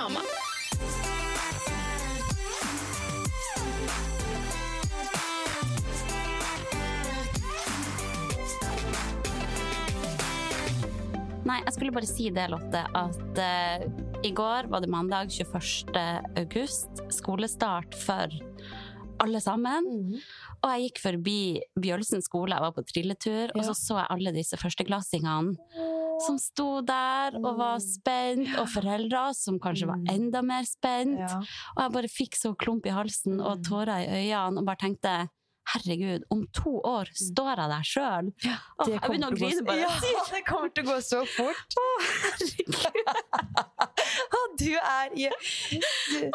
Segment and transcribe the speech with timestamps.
[0.00, 0.22] Mamma.
[11.50, 13.84] Nei, jeg skulle bare si det, Lotte, at uh,
[14.22, 15.96] i går var det mandag 21.
[16.38, 17.02] august.
[17.10, 18.36] Skolestart for
[19.20, 19.88] alle sammen.
[20.60, 21.40] Og jeg gikk forbi
[21.80, 26.68] Bjølsen skole, jeg var på trilletur, og så så jeg alle disse førsteklassingene som sto
[26.86, 31.18] der og var spent, og foreldre som kanskje var enda mer spent.
[31.20, 31.40] Ja.
[31.76, 35.18] Og jeg bare fikk så klump i halsen og tårer i øynene og bare tenkte
[35.70, 38.30] Herregud, om to år står jeg der sjøl!
[38.40, 39.76] Det jeg begynner å grine bare.
[39.84, 41.76] Ja, det kommer til å gå så fort.
[41.78, 43.06] Å, herregud!
[44.40, 45.28] Og du er i
[45.70, 46.30] du,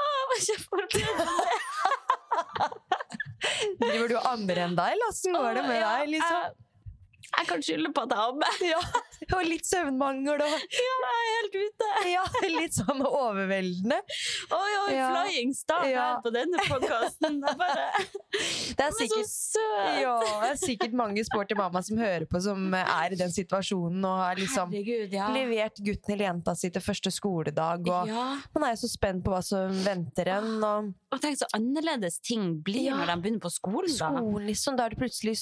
[3.82, 6.14] Driver du og ammer ennå, eller åssen går det med deg?
[6.16, 6.65] Liksom?
[7.26, 8.62] Jeg, kan skylde på at jeg ammer.
[9.26, 11.88] Ja, og litt søvnmangel og Ja, jeg er helt ute.
[12.16, 13.98] ja, litt sånn overveldende.
[14.54, 15.08] Oi, oi, Ja.
[15.14, 16.04] flying start Ja.
[16.16, 17.40] her på denne podkasten.
[17.42, 20.02] Bare Det er er så sikkert søt!
[20.04, 24.04] ja, det er sikkert mange sporty mamma som hører på, som er i den situasjonen
[24.06, 25.30] og har liksom Herregud, ja.
[25.34, 27.88] levert gutten eller jenta si til første skoledag.
[27.88, 28.26] Og ja.
[28.56, 30.52] man er jo så spent på hva som venter en.
[30.64, 34.12] Og Og tenk så annerledes ting blir når de begynner på skolen, da.
[34.12, 35.38] skolen, liksom, da er det plutselig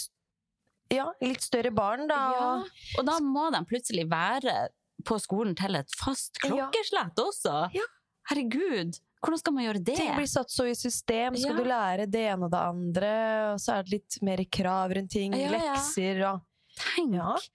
[0.92, 2.32] ja, litt større barn, da.
[2.34, 2.64] Ja.
[3.00, 4.70] og- da må de plutselig være
[5.04, 6.50] på skolen til et fast Ja.
[6.50, 7.70] klokkeslett også.
[7.74, 7.82] Ja.
[8.30, 9.96] Herregud, hvordan skal man gjøre det?
[9.98, 11.36] Ting blir satt så i system.
[11.36, 13.54] Skal du lære det ene og det andre?
[13.54, 15.34] Og så er det litt mer krav rundt ting.
[15.34, 15.74] Ja, ja.
[15.74, 16.42] Lekser og
[16.76, 17.50] Tenk!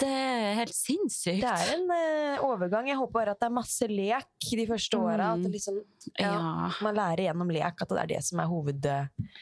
[0.00, 1.42] Det er helt sinnssykt.
[1.44, 2.86] Det er en uh, overgang.
[2.88, 5.30] Jeg håper bare at det er masse lek de første åra.
[5.40, 5.80] Det liksom,
[6.16, 6.70] ja, ja.
[6.84, 8.88] man lærer gjennom lek at det er det som er hoved,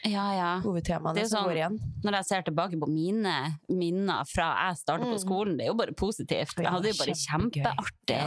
[0.08, 1.78] ja, hovedtemaene Det som sånn- går igjen.
[2.04, 3.36] Når jeg ser tilbake på mine
[3.70, 5.24] minner fra jeg startet på Mm.
[5.24, 6.56] skolen, det er jo bare positivt.
[6.58, 8.22] Jeg hadde jo bare kjempeartig.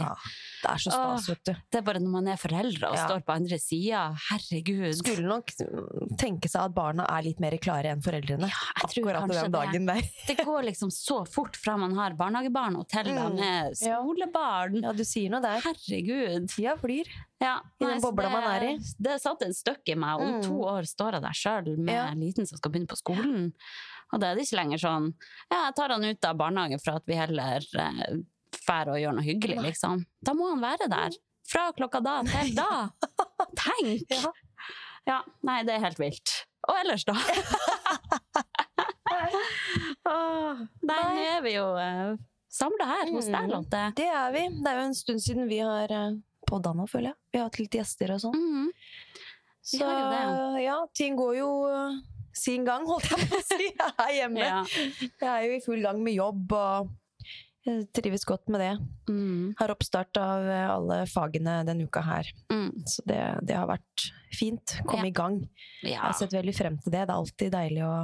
[0.62, 1.52] Det er så stas, vet du.
[1.72, 3.06] Det er bare når man er foreldre og Ja.
[3.08, 4.02] står på andre sida.
[4.30, 4.94] Herregud.
[4.94, 8.46] Skulle nok mm, tenke seg at barna er litt mer klare enn foreldrene.
[8.46, 10.02] Ja, jeg tror Akkurat den dagen der.
[10.28, 13.42] Det går liksom så fort fra man har barnehagebarn og til man Mm.
[13.42, 13.98] er Ja.
[14.00, 14.82] skolebarn.
[14.82, 15.60] Ja, du sier noe der.
[15.60, 16.48] Herregud.
[16.48, 17.06] Tida flyr.
[17.42, 18.78] Ja, I den bobla man er i.
[19.02, 20.20] Det satt en støkk i meg.
[20.20, 20.42] Om Mm.
[20.44, 22.06] to år står jeg der sjøl med Ja.
[22.06, 23.52] en liten som skal begynne på skolen.
[24.12, 25.14] Og da er det ikke lenger sånn
[25.50, 28.16] Ja, jeg tar han ut av barnehagen for at vi heller eh,
[28.56, 30.04] drar og gjøre noe hyggelig, liksom.
[30.24, 31.16] Da må han være der.
[31.48, 32.68] Fra klokka da til da.
[33.62, 34.06] Tenk!
[34.12, 34.32] Ja.
[35.08, 36.34] Ja, nei, det er helt vilt.
[36.70, 37.16] Og ellers, da?
[39.12, 39.26] Nei,
[40.86, 41.00] Nei.
[41.02, 42.14] nå er vi jo uh,
[42.52, 43.50] samla her hos deg, Mm.
[43.56, 43.82] Lotte.
[43.98, 44.44] Det er vi.
[44.62, 46.14] Det er jo en stund siden vi har uh,
[46.48, 47.18] podda nå, føler jeg.
[47.32, 48.38] Vi har hatt litt gjester og sånn.
[48.38, 48.70] Mm.
[49.72, 49.90] Så
[50.62, 51.98] ja, ting går jo uh,
[52.34, 53.68] sin gang, holdt jeg på å si,
[54.00, 54.46] her hjemme.
[54.46, 54.62] Ja.
[55.02, 56.92] Jeg er jo i full gang med jobb og
[57.64, 58.72] jeg trives godt med det.
[59.08, 59.54] Mm.
[59.58, 62.28] Har oppstart av uh, alle fagene denne uka her.
[62.52, 62.82] Mm.
[62.86, 64.76] Så det, det har vært fint.
[64.86, 65.12] Komme Ja.
[65.12, 65.40] i gang.
[65.82, 67.04] Jeg har sett veldig frem til det.
[67.06, 67.96] Det er alltid deilig å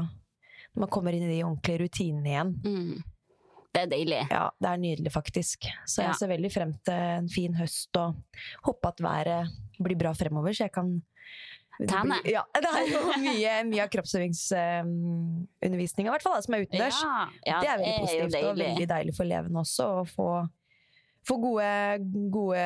[0.74, 2.50] Når man kommer inn i de ordentlige rutinene igjen.
[2.62, 2.98] Mm.
[3.74, 4.20] Det er deilig.
[4.30, 5.66] Ja, det er nydelig, faktisk.
[5.86, 6.16] Så jeg Ja.
[6.20, 8.14] ser veldig frem til en fin høst og
[8.64, 9.50] håper at været
[9.80, 11.02] blir bra fremover, så jeg kan
[11.78, 11.86] det
[12.32, 16.98] Ja, det er jo mye, mye av kroppsøvingsundervisninga, i hvert fall, da, som er utendørs.
[17.02, 17.08] Ja,
[17.46, 20.28] ja, det er veldig positivt positivt og veldig deilig for elevene også å få,
[21.28, 21.70] få gode,
[22.34, 22.64] gode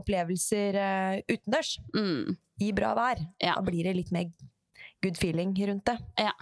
[0.00, 2.24] opplevelser eh, utendørs Mm.
[2.64, 3.18] i bra vær.
[3.42, 3.52] Ja.
[3.58, 4.26] Da blir det litt mer
[5.04, 5.98] good feeling rundt det.
[6.18, 6.32] Ja,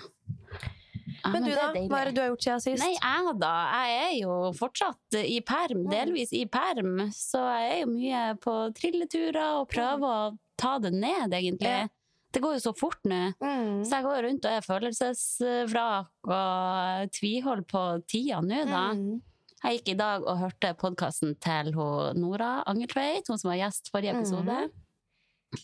[1.27, 1.73] Men, du det er da?
[1.75, 1.89] deilig.
[1.91, 2.83] Hva er det du har gjort siden sist?
[2.83, 3.01] Nei, jeg
[3.43, 3.55] da.
[3.79, 8.55] Jeg er jo fortsatt i perm, delvis i perm, så jeg er jo mye på
[8.79, 11.69] trilleturer og prøver å ta det ned, egentlig.
[11.69, 11.89] Ja.
[12.33, 13.21] Det går jo så fort nå.
[13.43, 13.83] Mm.
[13.85, 18.85] Så jeg går rundt og er følelsesvrak og tviholder på tida nå, da.
[18.97, 19.21] Mm.
[19.63, 21.71] Jeg gikk i dag og hørte podkasten til
[22.19, 24.57] Nora Angeltveit, hun som var gjest forrige episode.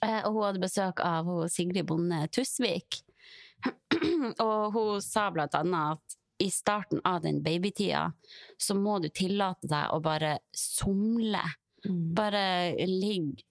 [0.04, 3.00] Eh, Og hun hadde besøk av Sigrid Bonde Tusvik.
[4.44, 8.04] og hun sa blant annet at i starten av den babytida
[8.60, 11.42] så må du tillate deg å bare somle.
[11.82, 12.04] Mm.
[12.14, 12.44] Bare
[12.86, 13.42] ligge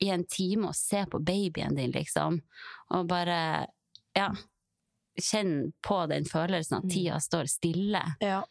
[0.00, 2.40] i en time og se på babyen din, liksom.
[2.90, 3.66] Og bare,
[4.16, 4.30] ja
[5.16, 8.02] Kjenn på den følelsen at tida står stille.
[8.20, 8.42] Ja.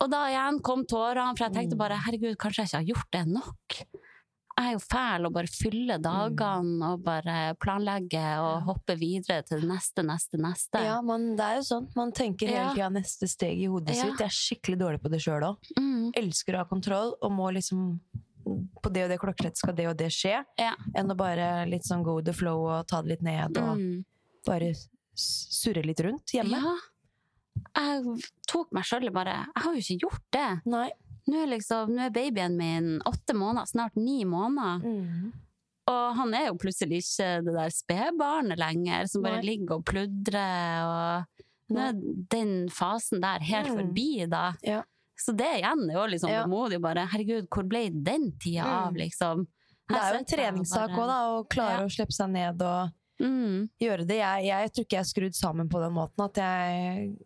[0.00, 1.78] Og da igjen kom tårene, for jeg tenkte Mm.
[1.82, 3.76] bare herregud, kanskje jeg ikke har gjort det nok.
[4.56, 9.42] Jeg er jo fæl å bare fylle dagene og bare planlegge og hopper hoppe videre
[9.44, 10.80] til det neste, neste, neste.
[10.82, 11.88] ja, man, det er jo sånn.
[11.96, 12.72] Man tenker hele Ja.
[12.72, 14.04] tida neste steg i hodet Ja.
[14.04, 14.18] sitt.
[14.20, 15.58] Jeg er skikkelig dårlig på det sjøl òg.
[15.76, 18.00] Mm, Elsker å ha kontroll og må liksom
[18.44, 20.38] På det og det klokkeslettet skal det og det skje.
[20.60, 20.74] Ja.
[20.96, 24.02] Enn å bare litt sånn go the flow og ta det litt ned og mm.
[24.46, 24.72] bare
[25.14, 26.60] surre litt rundt hjemme.
[26.60, 26.74] Ja.
[27.78, 28.18] Jeg
[28.50, 30.48] tok meg sjøl i bare Jeg har jo ikke gjort det.
[30.70, 30.88] Nei.
[31.24, 34.82] Nå er, liksom, nå er babyen min åtte måneder, snart ni måneder.
[34.84, 35.30] Mm.
[35.88, 39.46] Og han er jo plutselig ikke det der spedbarnet lenger, som bare Nei.
[39.52, 40.84] ligger og pludrer.
[40.84, 42.02] Og nå er
[42.34, 43.78] den fasen der helt Mm.
[43.78, 44.44] forbi, da.
[44.64, 44.82] Ja.
[45.16, 46.80] Så det igjen er jo litt sånn vemodig.
[46.82, 48.86] Bare herregud, hvor ble den tida Mm.
[48.86, 49.46] av, liksom?
[49.88, 51.18] Det er jo en treningssak bare- òg, da.
[51.28, 51.84] Å klare Ja.
[51.86, 52.90] å slippe seg ned og
[53.20, 53.68] Mm.
[53.80, 54.16] gjøre det.
[54.18, 57.16] Jeg, jeg tror ikke jeg er skrudd sammen på den måten at jeg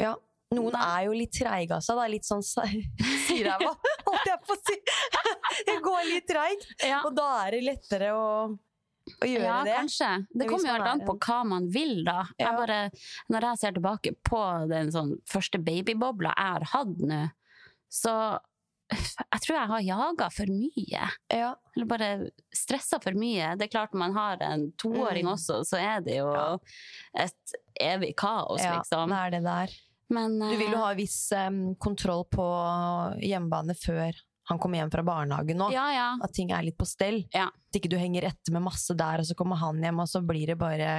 [0.00, 0.14] Ja.
[0.52, 2.06] Noen er jo litt treige av seg, da.
[2.06, 2.42] Litt sånn
[3.26, 4.76] siræva, holdt jeg på å si.
[5.66, 6.66] Det går litt treigt.
[6.84, 7.02] Ja.
[7.04, 8.58] Og da er det lettere å,
[9.22, 9.76] å gjøre ja, det.
[9.78, 10.10] kanskje.
[10.34, 12.18] Det kommer jo alt helt er an på hva man vil, da.
[12.38, 12.78] Jeg bare,
[13.32, 17.22] når jeg ser tilbake på den sånn første babybobla jeg har hatt nå,
[17.88, 18.14] så
[18.88, 21.08] jeg tror jeg har jaga for mye.
[21.28, 21.50] Ja.
[21.76, 22.06] Eller bare
[22.56, 23.50] stressa for mye.
[23.60, 25.32] Det er klart man har en toåring Mm.
[25.34, 26.58] også, så er det jo Ja.
[27.14, 29.08] et evig kaos, ja, liksom.
[29.10, 29.76] det er det der.
[30.10, 32.46] Men Du vil jo eh, ha viss um, kontroll på
[33.20, 34.16] hjemmebane før
[34.48, 35.68] han kommer hjem fra barnehagen nå.
[35.74, 36.08] Ja, ja.
[36.24, 37.22] At ting er litt på stell.
[37.34, 37.46] Ja.
[37.52, 40.24] At ikke du henger etter med masse der, og så kommer han hjem, og så
[40.24, 40.90] blir det bare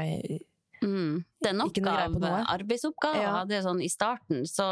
[0.80, 1.26] Mm.
[1.44, 3.20] Ikke noe greie av arbeidsoppgaver.
[3.22, 3.40] Ja.
[3.44, 4.68] Det er sånn, I starten så,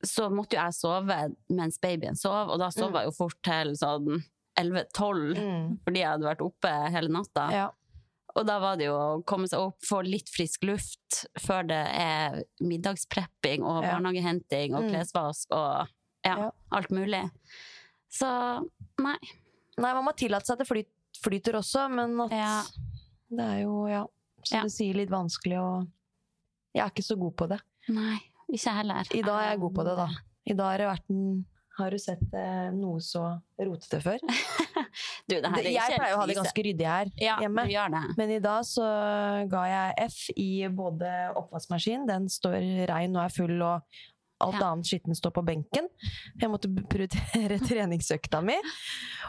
[0.00, 1.18] så måtte jo jeg sove
[1.52, 2.96] mens babyen sov, og da sov Mm.
[3.02, 4.22] jeg jo fort til sånn
[4.56, 5.66] 11-12, mm.
[5.84, 7.44] fordi jeg hadde vært oppe hele natta.
[7.52, 7.66] Ja.
[8.36, 11.82] Og da var det jo å komme seg opp, få litt frisk luft før det
[11.92, 14.90] er middagsprepping og barnehagehenting og Mm.
[14.94, 15.88] klesvask og
[16.26, 16.50] ja, Ja.
[16.76, 17.22] alt mulig.
[18.12, 18.28] Så
[19.02, 19.16] nei.
[19.76, 20.88] Nei, man må tillate seg at det flyt,
[21.22, 22.52] flyter også, men at Ja.
[23.30, 24.04] det er jo, ja,
[24.44, 25.68] som du sier, litt vanskelig å
[26.76, 27.56] Jeg er ikke så god på det.
[27.88, 28.18] Nei,
[28.52, 29.06] ikke heller.
[29.16, 30.08] I dag er jeg god på det, da.
[30.46, 31.44] I dag har det vært en
[31.76, 33.22] Har du sett eh, noe så
[33.60, 34.18] rotete før?
[35.28, 37.64] Du, det her er jeg pleier å ha det ganske ryddig her ja, hjemme.
[38.16, 38.84] Men i dag så
[39.50, 43.82] ga jeg F i både oppvaskmaskinen, den står rein og er full, og
[44.44, 44.70] alt Ja.
[44.72, 45.88] annet skitten står på benken.
[46.40, 48.56] Jeg måtte prioritere treningsøkta mi.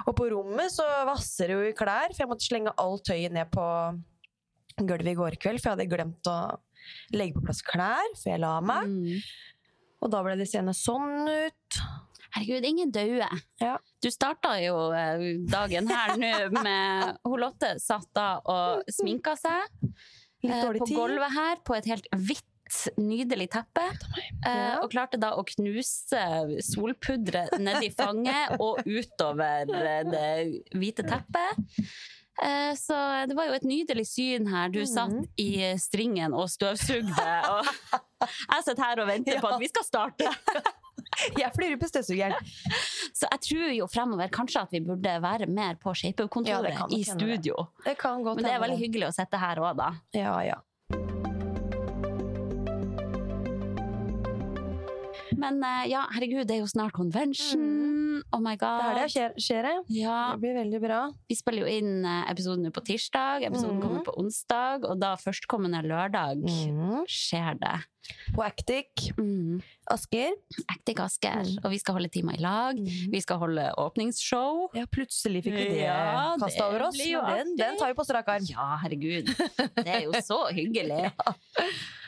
[0.06, 3.32] Og på rommet så vasser det jo i klær, for jeg måtte slenge alt tøyet
[3.36, 3.68] ned på
[4.78, 6.38] gulvet i går kveld, for jeg hadde glemt å
[7.16, 8.92] legge på plass klær før jeg la meg.
[8.92, 9.22] Mm.
[10.06, 11.80] Og da ble det seende sånn ut.
[12.36, 13.26] Herregud, ingen døde.
[13.64, 13.78] Ja.
[14.04, 19.64] Du starta jo eh, dagen her nå med Hun Lotte satt da og sminka seg
[20.46, 20.92] Litt dårlig tid.
[20.94, 22.46] på gulvet her på et helt hvitt,
[22.98, 23.84] nydelig teppe.
[24.46, 24.80] Eh, Ja.
[24.84, 26.22] Og klarte da å knuse
[26.64, 31.58] solpudderet nedi fanget og utover eh, det hvite teppet.
[32.44, 32.94] Eh, Så
[33.28, 34.70] det var jo et nydelig syn her.
[34.70, 35.26] Du satt Mhm.
[35.38, 37.30] i stringen og støvsugde.
[37.50, 37.66] Og
[38.54, 40.28] jeg sitter her og venter på at vi skal starte.
[41.38, 42.36] Jeg flyr ut på støvsugeren.
[43.16, 47.00] Så jeg tror jo fremover kanskje at vi burde være mer på ShapeUp-kontoret ja, i
[47.04, 47.56] studio.
[47.86, 47.96] det.
[47.98, 49.88] Det Men det er veldig hyggelig å sitte her òg, da.
[50.14, 50.58] Ja, ja.
[55.38, 58.24] Men eh, ja, herregud, det er jo snart convention.
[58.34, 59.76] Oh my Det er det skjer, skjer det.
[60.00, 61.02] Ja, Det blir veldig bra.
[61.30, 63.46] vi spiller jo inn eh, episoden nå på tirsdag.
[63.48, 63.84] Episoden mm.
[63.84, 67.06] kommer på onsdag, og da førstkommende lørdag Mm.
[67.08, 67.76] skjer det.
[68.34, 69.10] På Actic.
[69.20, 69.60] Mm.
[69.92, 70.32] Asker.
[70.72, 71.44] Actic Asker.
[71.44, 71.58] Mm.
[71.66, 72.80] Og vi skal holde timer i lag.
[73.12, 74.70] Vi skal holde åpningsshow.
[74.78, 76.98] Ja, plutselig fikk vi det Ja, kastet over oss.
[76.98, 78.48] Den, den tar vi på strak arm.
[78.48, 79.28] Ja, herregud.
[79.76, 81.12] Det er jo så hyggelig.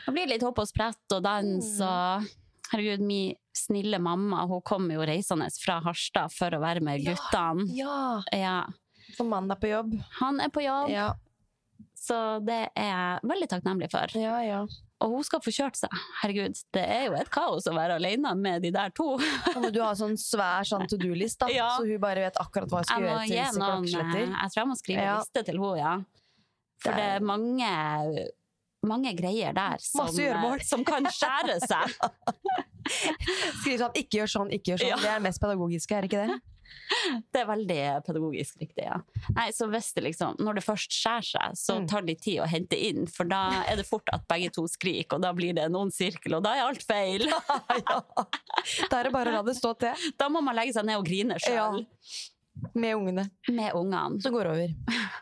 [0.06, 1.86] Det blir litt hopp og sprett og dans Mm.
[1.86, 2.28] og
[2.72, 7.14] Herregud, min snille mamma hun kommer jo reisende fra Harstad for å være med Ja.
[7.14, 7.66] guttene.
[7.76, 8.66] Ja, Ja.
[9.16, 9.96] Så mannen er på jobb.
[10.20, 11.14] Han er på jobb, Ja,
[11.98, 14.06] så det er jeg veldig takknemlig for.
[14.18, 14.66] ja, ja.
[15.02, 15.88] Og hun skal få kjørt seg.
[16.22, 19.16] Herregud, det er jo et kaos å være alene med de der to.
[19.72, 21.40] Du ha sånn svær sånn to do-list.
[21.50, 21.70] Ja.
[21.78, 24.26] Så hun bare vet akkurat hva hun skal gjøre til noen eh.
[24.28, 25.18] Jeg tror jeg må skrive Ja.
[25.18, 25.94] liste til henne, ja.
[26.84, 28.28] For Det er mange
[28.86, 30.08] mange greier der som,
[30.70, 31.96] som kan skjære seg.
[33.60, 34.94] Skriver sånn 'ikke gjør sånn, ikke gjør sånn'.
[34.94, 34.96] Ja.
[35.02, 36.40] Det er det mest pedagogiske, er det ikke det?
[37.34, 39.00] Det er veldig pedagogisk riktig, ja.
[39.34, 41.86] Nei, så hvis det liksom, når det først skjærer seg, så Mm.
[41.90, 44.62] tar det litt tid å hente inn, for da er det fort at begge to
[44.70, 47.26] skriker, og da blir det en ond sirkel, og da er alt feil.
[47.26, 48.00] ja.
[48.88, 50.96] Da er det bare å la det stå til Da må man legge seg ned
[50.98, 51.72] og grine Ja.
[52.74, 53.24] Med ungene.
[53.48, 54.20] Med ungene.
[54.22, 54.74] Så går det over.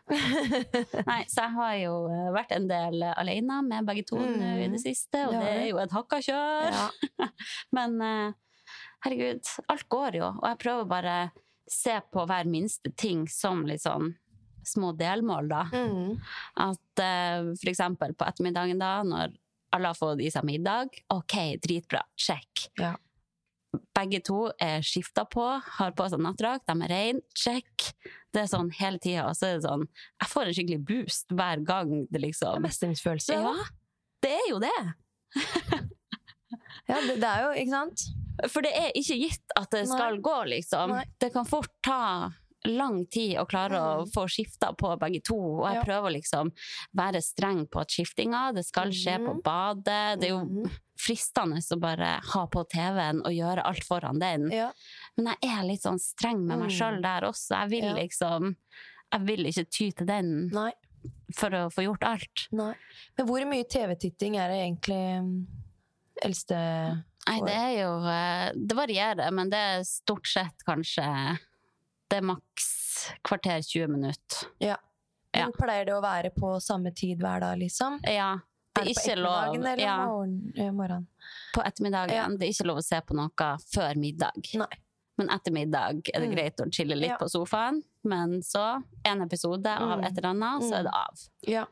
[1.08, 4.28] Nei, så jeg har jo eh, vært en del eh, alene med begge to nå
[4.28, 4.74] i Mm.
[4.76, 6.76] det siste, og Det det er jo et hakka kjør.
[6.78, 7.28] Ja.
[7.76, 8.32] Men eh,
[9.06, 11.16] herregud, alt går jo, og jeg prøver bare
[11.68, 14.14] se på hver minste ting som litt sånn
[14.68, 15.62] små delmål, da.
[15.72, 16.16] Mm.
[16.60, 19.32] At for eksempel på ettermiddagen da, når
[19.72, 22.66] alle har fått i seg middag, ok, dritbra, Sjekk.
[22.80, 22.94] Ja.
[23.94, 27.92] Begge to er skifta på, har på seg nattdrakt, de er rene, check.
[28.32, 29.84] Det er sånn hele tida, og så er det sånn
[30.20, 33.34] Jeg får en skikkelig boost hver gang det liksom mestringsfølelse.
[33.34, 33.54] Ja,
[34.22, 34.76] det er jo det.
[36.88, 38.04] Ja, det, det er jo, ikke sant?
[38.48, 39.96] For det er ikke gitt at det Nei.
[39.98, 40.94] skal gå, liksom.
[40.96, 41.04] Nei.
[41.20, 42.30] Det kan fort ta
[42.68, 44.12] lang tid å klare å Mm.
[44.14, 45.37] få skifta på begge to.
[45.37, 45.84] Og jeg Ja.
[45.84, 46.52] prøver liksom
[46.96, 49.42] være streng på at skiftinga, det skal skje på Mhm.
[49.42, 50.20] badet.
[50.20, 50.70] Det er jo Mhm.
[50.98, 54.48] Fristende å bare ha på TV-en og gjøre alt foran den.
[54.50, 54.72] Ja.
[55.16, 56.76] Men jeg er litt sånn streng med meg Mm.
[56.78, 57.54] sjøl der også.
[57.62, 57.94] Jeg vil Ja.
[57.94, 58.56] liksom
[59.10, 60.72] Jeg vil ikke ty til den Nei.
[61.34, 62.48] for å få gjort alt.
[62.52, 62.74] Nei.
[63.16, 65.48] Men hvor mye TV-titting er det egentlig
[66.22, 71.38] eldste eldste Nei, det er jo eh, Det varierer, men det er stort sett kanskje
[72.10, 74.48] Det er maks kvarter 20 minutter.
[74.60, 74.76] Ja.
[75.34, 75.44] Ja.
[75.46, 78.00] Men Pleier det å være på samme tid hver dag, liksom?
[78.04, 78.38] Ja.
[78.85, 82.14] Det er ikke lov eller ja, morgen, eh, på ettermiddagen.
[82.14, 82.26] Ja.
[82.28, 84.52] Det er ikke lov å se på noe før middag.
[84.54, 84.70] Nei.
[85.18, 86.35] Men etter middag er det Mm.
[86.37, 87.16] greit å chille litt Ja.
[87.18, 87.82] på sofaen.
[88.04, 90.04] Men så, en episode av Mm.
[90.06, 91.18] et eller annet, så er det av.
[91.42, 91.64] Ja.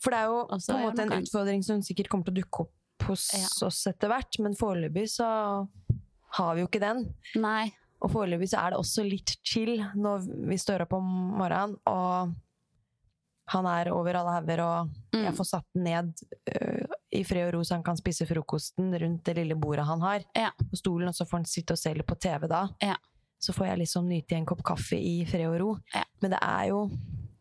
[0.00, 1.22] For det er jo på en måte en kan...
[1.22, 2.72] utfordring som sikkert kommer til å dukke opp
[3.08, 5.68] hos oss etter hvert, men foreløpig så
[6.30, 7.14] har vi jo ikke den.
[7.36, 7.72] Nei.
[8.00, 11.04] Og foreløpig så er det også litt chill når vi står opp om
[11.38, 12.34] morgenen, og
[13.52, 15.24] han er over alle hauger, og Mm.
[15.26, 16.12] jeg får satt den ned
[16.56, 20.00] uh, i fred og ro så han kan spise frokosten rundt det lille bordet han
[20.00, 20.50] har Ja.
[20.58, 22.68] på stolen, og så får han sitte og se litt på TV da.
[22.80, 22.96] Ja.
[23.42, 25.70] Så får jeg liksom nyte en kopp kaffe i fred og ro.
[25.94, 26.04] Ja.
[26.22, 26.90] Men det er jo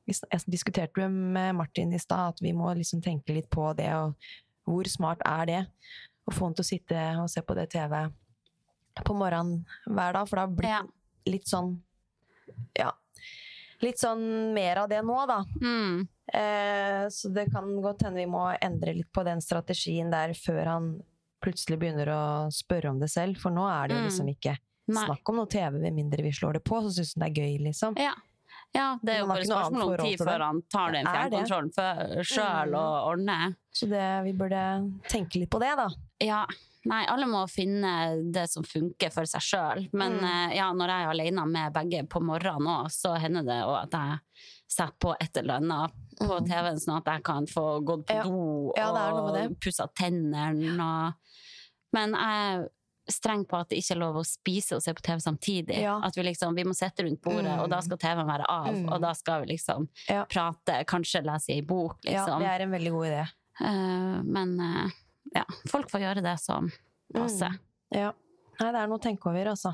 [0.08, 4.16] Jeg diskuterte med Martin i stad at vi må liksom tenke litt på det, og
[4.68, 5.60] hvor smart er det?
[6.28, 8.10] Å få han til å sitte og se på det TV
[9.06, 10.82] på morgenen hver dag, for da blir Ja.
[11.24, 11.80] det litt sånn
[12.78, 12.92] Ja.
[13.82, 15.40] Litt sånn mer av det nå, da.
[15.62, 16.08] Mm.
[16.34, 20.66] Eh, så det kan godt hende vi må endre litt på den strategien der før
[20.70, 20.90] han
[21.42, 22.24] plutselig begynner å
[22.54, 24.08] spørre om det selv, for nå er det jo Mm.
[24.10, 24.58] liksom ikke
[24.88, 25.06] Nei.
[25.08, 27.42] snakk om noe TV med mindre vi slår det på, så syns han det er
[27.42, 27.98] gøy, liksom.
[27.98, 28.14] Ja.
[28.76, 32.70] ja, det er jo bare spørsmål om tid før han tar den er fjernkontrollen sjøl
[32.70, 32.78] Mm.
[32.78, 33.56] og ordner.
[33.74, 35.88] Så det, vi burde tenke litt på det, da.
[36.22, 36.46] Ja.
[36.90, 39.84] Nei, alle må finne det som funker for seg sjøl.
[39.94, 40.24] Men Mm.
[40.52, 43.84] eh, ja, når jeg er alene med begge på morgenen òg, så hender det også
[43.84, 44.20] at jeg
[44.68, 46.48] setter på et eller annet på Mm.
[46.48, 48.24] TV-en, sånn at jeg kan få gått på Ja.
[48.24, 50.80] do Ja, og pussa tennene.
[50.80, 51.14] Og...
[51.94, 52.70] Men jeg er
[53.10, 55.82] streng på at det ikke er lov å spise og se på TV samtidig.
[55.82, 56.00] Ja.
[56.04, 57.60] At vi liksom, vi må sette rundt bordet, Mm.
[57.62, 58.68] og da skal TV-en være av.
[58.74, 58.92] Mm.
[58.92, 60.26] Og da skal vi liksom Ja.
[60.26, 62.40] prate, kanskje lese ei bok, liksom.
[62.42, 63.28] Ja, det er en veldig god idé.
[63.60, 64.90] Uh, men eh,
[65.36, 66.70] ja, folk får gjøre det som
[67.14, 67.56] passer.
[67.56, 67.98] Mm.
[68.02, 68.12] Ja.
[68.62, 69.74] Nei, det er noe å tenke over, altså.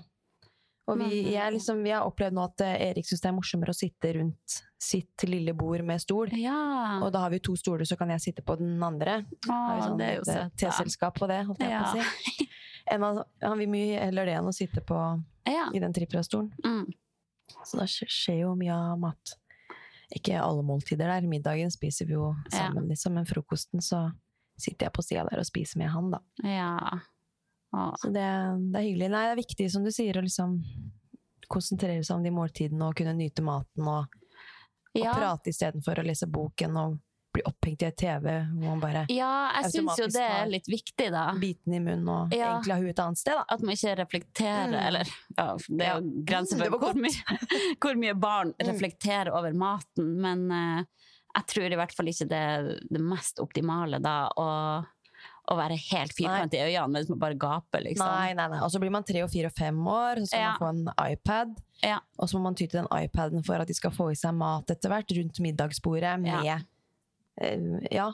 [0.87, 3.73] Og vi, jeg, liksom, vi har opplevd nå at eh, Erik syns det er morsommere
[3.73, 6.29] å sitte rundt sitt lille bord med stol.
[6.39, 7.01] Ja.
[7.03, 9.17] Og da har vi to stoler, så kan jeg sitte på den andre.
[9.49, 10.53] Åh, sånn det er jo søtt.
[10.55, 10.69] da.
[10.69, 12.47] T-selskap på det, holdt jeg på å si.
[12.87, 14.95] En av, Han vil mye heller det enn å sitte på,
[15.49, 15.65] Ja.
[15.75, 16.53] i den trippelstolen.
[16.63, 16.85] Mm.
[17.67, 19.33] Så da skjer jo mye av mat.
[20.15, 21.27] Ikke alle måltider der.
[21.27, 22.69] Middagen spiser vi jo Ja.
[22.69, 23.11] sammen, liksom.
[23.19, 24.05] Men frokosten så
[24.57, 26.19] sitter jeg på sida der og spiser med han, da.
[26.43, 26.99] ja.
[28.01, 28.23] Så det,
[28.71, 29.09] det er hyggelig.
[29.11, 30.53] Nei, det er viktig, som du sier, å liksom
[31.51, 34.15] konsentrere seg om de måltidene og kunne nyte maten og,
[34.95, 35.11] og ja.
[35.15, 36.95] prate istedenfor å lese boken og
[37.35, 40.67] bli opphengt i et TV hvor man bare ja, jeg syns jo det er litt
[40.71, 41.25] viktig, da.
[41.37, 42.53] biten i munnen og Ja.
[42.55, 43.43] egentlig har huet et annet sted, da.
[43.53, 44.87] At man ikke reflekterer, Mm.
[44.87, 47.37] eller ja, Det er jo grenser Mm, for hvor mye,
[47.83, 48.65] hvor mye barn Mm.
[48.71, 50.83] reflekterer over maten, men eh,
[51.37, 54.47] jeg tror i hvert fall ikke det er det mest optimale da å,
[55.47, 58.05] å være helt firkant i øynene mens man bare gaper, liksom.
[58.09, 58.59] Nei, nei, nei.
[58.65, 60.51] Og så blir man tre og fire og fem år, så skal Ja.
[60.51, 61.55] man få en iPad.
[61.85, 61.99] Ja.
[62.19, 64.33] Og så må man ty til den iPaden for at de skal få i seg
[64.35, 66.57] mat etter hvert rundt middagsbordet med Ja.
[67.39, 68.11] Uh, ja,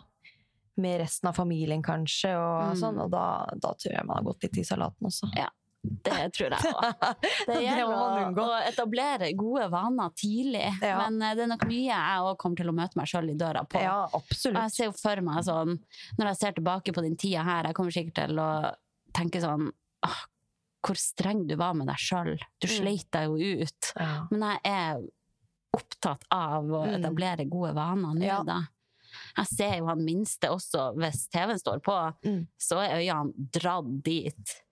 [0.75, 2.79] med resten av familien kanskje, og Mm.
[2.81, 3.01] sånn.
[3.01, 5.29] Og da, da tror jeg man har gått litt i salaten også.
[5.37, 5.47] Ja.
[5.83, 7.15] Det tror jeg òg.
[7.49, 10.65] Det gjelder å, etablere gode vaner tidlig.
[10.81, 10.97] Ja.
[11.03, 13.35] Men eh, det er nok mye jeg òg kommer til å møte meg sjøl i
[13.39, 13.81] døra på.
[13.83, 15.77] Ja, Og jeg ser jo for meg sånn,
[16.19, 18.49] når jeg ser tilbake på den tida her, jeg kommer sikkert til å
[19.13, 19.67] tenke sånn
[20.07, 20.21] ah,
[20.83, 22.33] hvor streng du var med deg sjøl.
[22.59, 22.73] Du Mm.
[22.77, 23.91] sleit deg jo ut.
[23.99, 24.27] Ja.
[24.31, 25.03] Men jeg er
[25.73, 26.95] opptatt av å Mm.
[26.99, 28.43] etablere gode vaner nå, Ja.
[28.43, 28.61] da.
[29.37, 32.47] Jeg ser jo han minste også, hvis TV-en står på, Mm.
[32.59, 34.62] så er øynene dratt dit.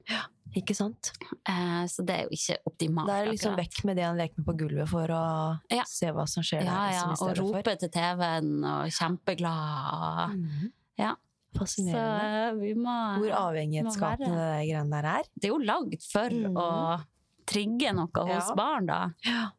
[0.53, 1.13] Ikke sant?
[1.47, 3.07] Eh, så det er jo ikke optimalt.
[3.07, 5.83] Det er liksom vekk med det han leker med på gulvet for å Ja.
[5.87, 6.91] se hva som skjer Ja, der.
[6.97, 7.33] ja, og for.
[7.35, 10.35] rope til TV-en og kjempeglad.
[10.35, 10.71] Mhm.
[10.97, 11.15] Ja.
[11.55, 12.51] Fascinerende.
[12.51, 15.23] Så vi må Hvor avhengighetsskapende det greiene der er.
[15.39, 16.53] Det er jo lagd for Mhm.
[16.55, 17.05] å
[17.45, 18.55] trigge noe hos Ja.
[18.55, 19.09] barn, da.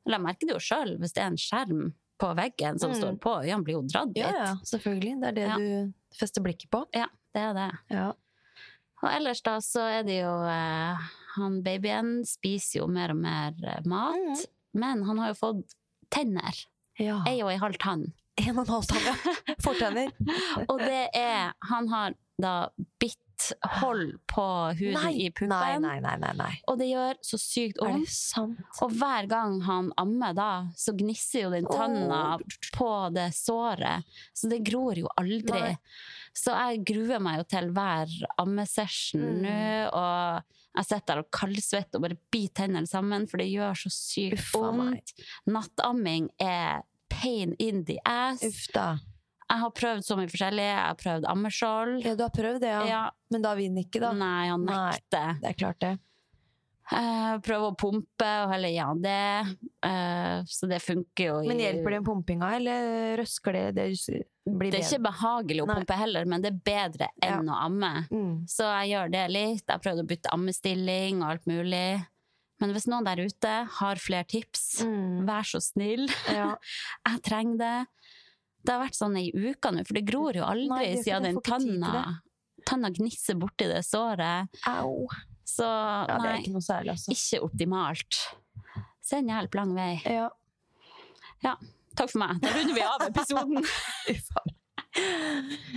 [0.07, 2.97] Eller jeg merker det jo sjøl, hvis det er en skjerm på veggen som Mm.
[3.01, 4.25] står på, øynene blir jo dratt dit.
[4.25, 5.21] ja, ja selvfølgelig.
[5.21, 5.57] Det er det Ja.
[5.57, 6.87] du fester blikket på.
[6.95, 7.79] Ja, det er det.
[7.91, 8.13] Ja.
[9.03, 10.97] Og ellers da så er det jo eh,
[11.37, 14.43] Han babyen spiser jo mer og mer eh, mat, Mhm.
[14.75, 15.75] men han har jo fått
[16.13, 16.53] tenner.
[17.01, 17.23] ja.
[17.27, 18.13] Ei og ei halv tann.
[18.39, 19.15] En og en halv tann, ja.
[19.65, 20.13] Fortenner.
[20.69, 22.69] Og det er Han har da
[23.01, 23.19] bitt
[23.81, 24.45] hold på
[24.79, 25.49] huden Nei, i puppen.
[25.83, 26.51] nei, nei, nei, nei.
[26.71, 28.83] Og det gjør så sykt Er vondt.
[28.85, 32.39] Og hver gang han ammer da, så gnisser jo den tanna
[32.77, 34.05] på det såret.
[34.35, 35.61] Så det gror jo aldri.
[35.73, 35.77] Nei.
[36.35, 38.09] Så jeg gruer meg jo til hver
[38.41, 39.43] ammesession Mm.
[39.45, 40.43] nå, og
[40.79, 44.47] jeg sitter der og kaldsvetter og bare biter tennene sammen, for det gjør så sykt
[44.55, 45.13] vondt.
[45.47, 46.83] Nattamming er
[47.13, 48.43] pain in the ass.
[48.47, 48.87] Uff da.
[49.53, 50.65] Jeg har prøvd så mye forskjellig.
[50.65, 51.99] Jeg har prøvd ammeskjold.
[52.07, 52.85] Ja, du har prøvd det, ja.
[52.89, 54.13] Ja, Men da vinner ikke, da.
[54.17, 54.97] nei, han Nei.
[55.13, 55.99] Det er klart det.
[56.93, 59.57] Uh, prøve å pumpe og heller ja det.
[59.87, 61.37] Uh, så det funker jo.
[61.45, 63.67] i- Men hjelper den pumpinga, eller røsker det?
[63.77, 63.87] Det
[64.59, 64.91] blir Det er bedre.
[64.91, 65.77] ikke behagelig å Nei.
[65.79, 67.93] pumpe heller, men det er bedre enn å amme.
[68.11, 68.35] Mm.
[68.51, 69.63] Så jeg gjør det litt.
[69.67, 72.07] Jeg har prøvd å bytte ammestilling og alt mulig.
[72.61, 75.25] Men hvis noen der ute har flere tips, Mm.
[75.27, 76.09] vær så snill.
[76.29, 76.57] Ja.
[77.07, 77.87] Jeg trenger det.
[78.63, 81.41] Det har vært sånn ei uke nå, for det gror jo aldri Nei, siden den
[81.43, 82.21] tanna
[82.65, 84.47] Tanna gnisser borti det såret.
[84.71, 85.09] Au.
[85.45, 87.11] Så Ja, det nei, ikke særlig, altså.
[87.11, 88.19] ikke optimalt.
[89.03, 90.01] Send hjelp lang vei.
[90.07, 90.29] Ja.
[91.43, 91.57] Ja,
[91.99, 92.39] takk for meg.
[92.45, 93.67] Da runder vi av episoden.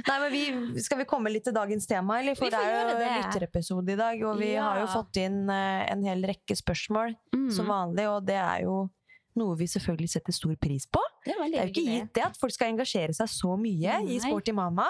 [0.05, 0.41] Nei, men vi,
[0.83, 2.35] Skal vi komme litt til dagens tema, eller?
[2.37, 4.63] For det er jo lytterepisode i dag, og vi Ja.
[4.69, 7.49] har jo fått inn eh, en hel rekke spørsmål Mm.
[7.51, 8.89] som vanlig, og det er jo
[9.35, 10.99] noe vi selvfølgelig setter stor pris på.
[11.25, 14.05] Det Det er jo ikke gitt det at folk skal engasjere seg så mye i
[14.17, 14.19] Nei.
[14.21, 14.85] Sporty mamma.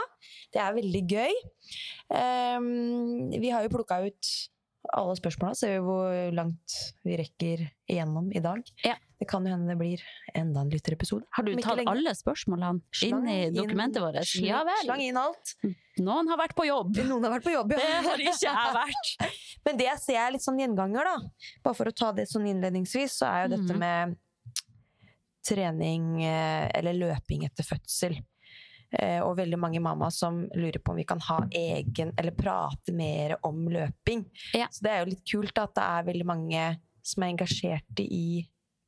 [0.52, 1.34] Det er veldig gøy.
[2.12, 4.34] Um, vi har jo plukka ut
[4.94, 6.74] alle spørsmåla, ser vi hvor langt
[7.08, 8.60] vi rekker igjennom i dag.
[8.86, 8.94] Ja.
[9.18, 10.02] Det kan jo hende det blir
[10.38, 11.24] enda en lytterepisode.
[11.34, 11.90] Har du tatt lenge.
[11.90, 14.20] alle spørsmålene Slang inn i inn- dokumentet vårt?
[14.28, 15.56] slang- Ja Slang inn alt.
[15.98, 16.94] Noen har vært på jobb.
[17.10, 17.80] Noen har vært på jobb, ja.
[17.80, 19.32] Det har ikke jeg vært.
[19.66, 21.16] Men det jeg ser er litt sånn gjenganger, da.
[21.66, 23.80] Bare for å ta det sånn innledningsvis, så er jo dette Mhm.
[23.82, 24.18] med
[25.46, 28.18] trening eh, eller løping etter fødsel.
[28.96, 32.94] Eh, Og veldig mange mamma som lurer på om vi kan ha egen Eller prate
[32.94, 34.26] mer om løping.
[34.54, 34.68] Ja.
[34.72, 36.68] Så det er jo litt kult at det er veldig mange
[37.06, 38.40] som er engasjerte i,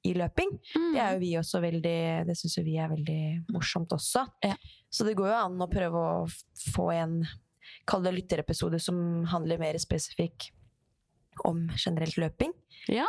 [0.05, 0.53] i løping.
[0.73, 1.97] Det er jo vi også veldig
[2.29, 3.19] Det syns jo vi er veldig
[3.53, 4.23] morsomt også.
[4.45, 4.55] Ja.
[4.89, 6.23] Så det går jo an å prøve å
[6.73, 7.19] få en
[7.87, 10.49] Kall det lytterepisode som handler mer spesifikk
[11.47, 12.53] om generelt løping.
[12.91, 13.05] Ja,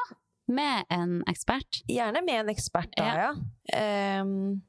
[0.49, 1.83] med en ekspert.
[1.89, 3.29] Gjerne med en ekspert, da, ja.
[3.77, 4.61] Ehm,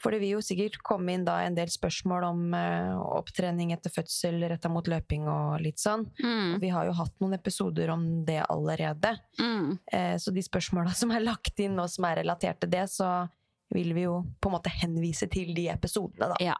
[0.00, 3.92] for det vil jo sikkert komme inn da en del spørsmål om uh, opptrening etter
[3.92, 6.06] fødsel retta mot løping og litt sånn.
[6.22, 6.54] Mm.
[6.62, 9.12] Vi har jo hatt noen episoder om det allerede.
[9.36, 9.76] Mm.
[9.92, 13.28] Uh, Så de spørsmåla som er lagt inn og som er relatert til det, så
[13.74, 16.40] vil vi jo på en måte henvise til de episodene, da.
[16.42, 16.56] Ja.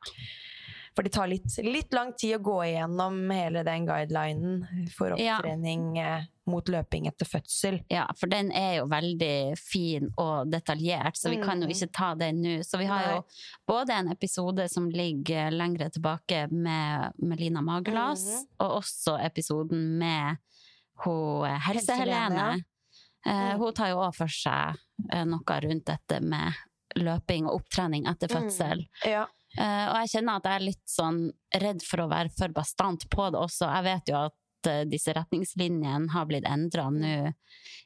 [0.97, 5.97] For det tar litt, litt lang tid å gå igjennom hele den guidelinen for opptrening
[5.97, 6.17] ja.
[6.51, 7.85] mot løping etter fødsel.
[7.89, 11.75] ja, for den er jo veldig fin og detaljert, så vi kan jo Mm.
[11.77, 12.57] ikke ta den nå.
[12.67, 13.25] Så vi har jo
[13.69, 18.47] både en episode som ligger lengre tilbake med Melina Magelas, Mhm.
[18.59, 20.39] og også episoden med
[21.05, 22.65] hun eh, Helse-Helene.
[23.27, 23.59] Eh, Mm.
[23.59, 24.77] Hun tar jo òg for seg
[25.13, 26.53] eh, noe rundt dette med
[26.97, 28.37] løping og opptrening etter Mm.
[28.43, 28.87] fødsel.
[29.05, 29.27] Ja.
[29.59, 31.23] Eh, og jeg kjenner at jeg er litt sånn
[31.61, 33.67] redd for å være for bastant på det også.
[33.75, 37.33] Jeg vet jo at eh, disse retningslinjene har blitt endra nå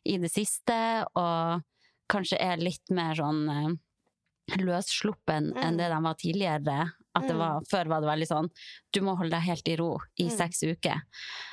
[0.04, 0.76] i det siste,
[1.16, 1.62] og
[2.12, 3.72] kanskje er litt mer sånn eh,
[4.60, 5.78] løssluppen enn Mm.
[5.78, 6.92] det de var tidligere.
[7.16, 7.38] At det Mm.
[7.38, 8.50] var, før var det veldig sånn
[8.92, 10.36] du må holde deg helt i ro i Mm.
[10.36, 11.00] seks uker.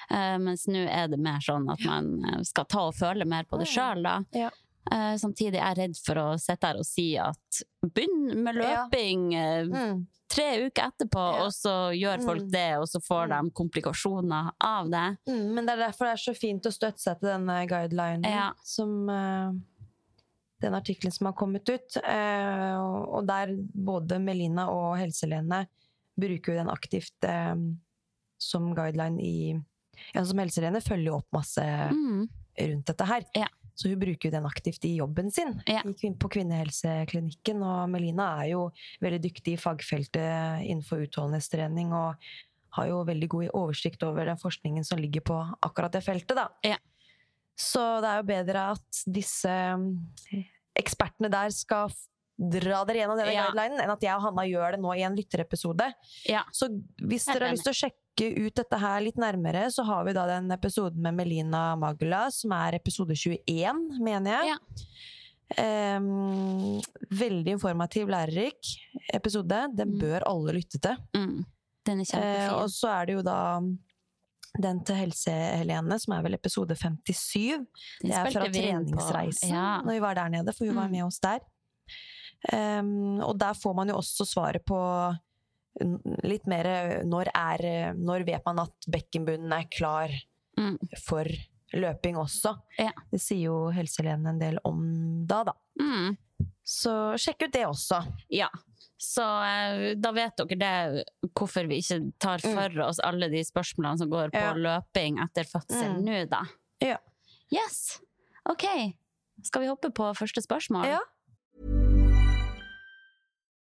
[0.10, 3.58] Uh, mens nå er det mer sånn at man skal ta og føle mer på
[3.60, 4.24] det sjøl, da.
[4.34, 4.50] Ja.
[4.90, 9.28] Eh, samtidig er jeg redd for å sitte her og si at begynn med løping
[9.36, 9.64] ja.
[9.70, 10.08] Mm.
[10.32, 11.44] tre uker etterpå, Ja.
[11.46, 12.52] og så gjør folk Mm.
[12.52, 13.30] det, og så får Mm.
[13.46, 15.18] de komplikasjoner av det.
[15.30, 18.24] Mm, men det er derfor det er så fint å støtte seg til denne guidelinen
[18.26, 18.54] Ja.
[18.64, 19.52] som uh,
[20.62, 21.98] den artikkelen som har kommet ut.
[22.04, 25.68] uh, og der både Melina og Helse-Lene
[26.20, 27.56] bruker jo den aktivt eh,
[28.40, 29.64] som guideline i
[30.16, 32.28] ja, som Helselene følger jo opp masse Mm.
[32.60, 33.22] rundt dette her.
[33.36, 33.48] Ja.
[33.82, 35.82] Så hun bruker jo den aktivt i jobben sin Ja.
[35.82, 37.64] på kvinnehelseklinikken.
[37.66, 38.68] Og Melina er jo
[39.02, 42.16] veldig dyktig i fagfeltet innenfor utholdenhetstrening og
[42.78, 46.38] har jo veldig god oversikt over den forskningen som ligger på akkurat det feltet.
[46.38, 46.48] Da.
[46.64, 46.78] Ja.
[47.58, 50.46] Så det er jo bedre at disse mm,
[50.80, 51.92] ekspertene der skal
[52.42, 53.50] dra dere gjennom denne Ja.
[53.52, 55.92] guidelinen, enn at jeg og Hanna gjør det nå i en lytterepisode.
[56.26, 56.44] Ja.
[56.54, 60.04] Så hvis dere har lyst til å sjekke ut dette her litt nærmere, så har
[60.06, 64.52] vi da den episoden med Melina Magula, som er episode 21, mener jeg.
[64.52, 65.98] Ja.
[65.98, 66.80] Um,
[67.12, 68.76] veldig informativ, lærerik
[69.14, 69.68] episode.
[69.76, 70.00] Den Mm.
[70.00, 70.96] bør alle lytte til.
[71.16, 71.46] Mm.
[71.86, 73.60] Den er Eh, og så er det jo da
[74.62, 77.58] den til Helse-Helene, som er vel episode 57.
[78.02, 79.82] Den Det er fra treningsreisen, Ja.
[79.82, 80.92] når vi var der nede, for hun var Mm.
[80.92, 81.40] med oss der.
[82.54, 84.76] Um, og der får man jo også svaret på
[86.24, 90.10] litt mer når er Når vet man at bekkenbunnen er klar
[90.60, 90.78] Mm.
[91.00, 91.24] for
[91.74, 92.52] løping også?
[92.78, 92.92] Ja.
[93.10, 95.54] Det sier jo Helse-Helene en del om da, da.
[95.80, 96.18] Mm.
[96.64, 98.02] Så sjekk ut det også.
[98.30, 98.50] Ja.
[99.02, 103.98] Så eh, da vet dere det, hvorfor vi ikke tar for oss alle de spørsmålene
[103.98, 104.44] som går på Mm.
[104.44, 104.54] Ja.
[104.54, 106.04] løping etter fødsel Mm.
[106.06, 106.44] nå, da.
[106.82, 106.98] Ja.
[107.52, 108.02] Yes.
[108.50, 108.66] OK.
[109.44, 110.86] Skal vi hoppe på første spørsmål?
[110.86, 111.00] Ja.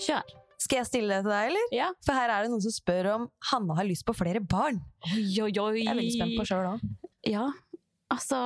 [0.00, 0.22] Kjør.
[0.64, 1.66] Skal jeg stille det til deg, eller?
[1.74, 1.88] Ja.
[2.06, 4.78] For her er det noen som spør om Hanna har lyst på flere barn.
[5.10, 5.82] Oi, oi, oi.
[5.82, 6.84] Jeg er veldig spent på sjøl òg.
[7.28, 7.46] Ja,
[8.12, 8.40] altså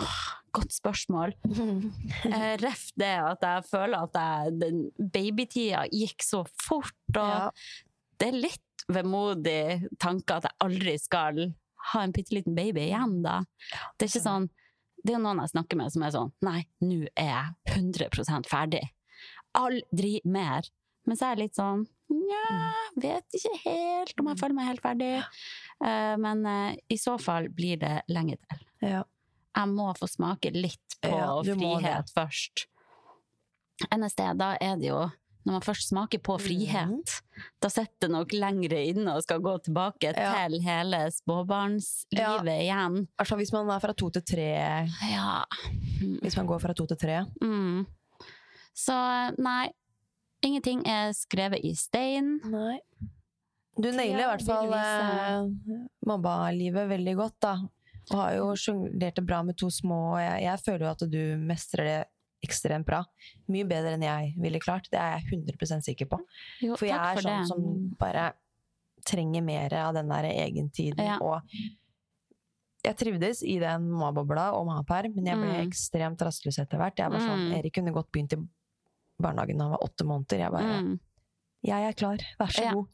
[0.00, 0.22] åh,
[0.54, 1.32] Godt spørsmål.
[2.30, 4.76] Eh, Ref det at jeg føler at jeg,
[5.16, 7.48] babytida gikk så fort, og Ja.
[8.22, 11.40] det er litt vemodig tanke at jeg aldri skal
[11.90, 13.40] ha en bitte liten baby igjen, da.
[13.98, 14.46] Det er ikke sånn
[15.04, 18.46] Det er jo noen jeg snakker med som er sånn Nei, nå er jeg 100%
[18.48, 18.84] ferdig.
[19.58, 20.64] Aldri mer.
[21.06, 24.82] Men så er jeg litt sånn Nja, vet ikke helt om jeg føler meg helt
[24.84, 25.12] ferdig.
[25.84, 28.60] Eh, men eh, i så fall blir det lenge til.
[28.84, 29.00] Ja.
[29.56, 32.66] Jeg må få smake litt på Ja, frihet først.
[33.90, 35.10] NSD, da er det jo
[35.44, 37.50] Når man først smaker på frihet, Mhm.
[37.60, 40.30] da sitter det nok lengre inne og skal gå tilbake Ja.
[40.48, 43.08] til hele småbarnslivet igjen.
[43.18, 44.88] Altså hvis man er fra to til tre.
[45.10, 45.44] Ja.
[46.22, 47.26] Hvis man går fra to til tre.
[47.42, 47.86] Mm.
[48.74, 48.96] Så
[49.38, 49.68] nei,
[50.44, 52.36] ingenting er skrevet i stein.
[52.44, 52.78] Nei.
[53.74, 57.54] Du nailer i hvert fall vil eh, mamma-livet veldig godt, da.
[58.12, 60.12] Og har jo sjonglert det bra med to små.
[60.14, 62.00] og Jeg, jeg føler jo at du mestrer det
[62.44, 63.00] ekstremt bra.
[63.48, 64.86] Mye bedre enn jeg ville klart.
[64.92, 66.18] Det er jeg 100% sikker på.
[66.60, 67.48] Jo, For jeg takk er for sånn det.
[67.48, 68.26] som bare
[69.08, 71.00] trenger mer av den der egentiden.
[71.02, 71.16] Ja.
[71.24, 71.40] Og
[72.84, 75.62] jeg trivdes i den mamabobla og mammaperm, men jeg ble Mm.
[75.70, 76.98] ekstremt rastløs etter hvert.
[77.00, 77.56] Jeg var sånn, Mm.
[77.58, 78.42] Erik kunne godt begynt i
[79.22, 80.38] barnehagen da han var åtte måneder.
[80.38, 80.98] Jeg bare Mm.
[81.64, 82.86] Jeg er klar, vær så god.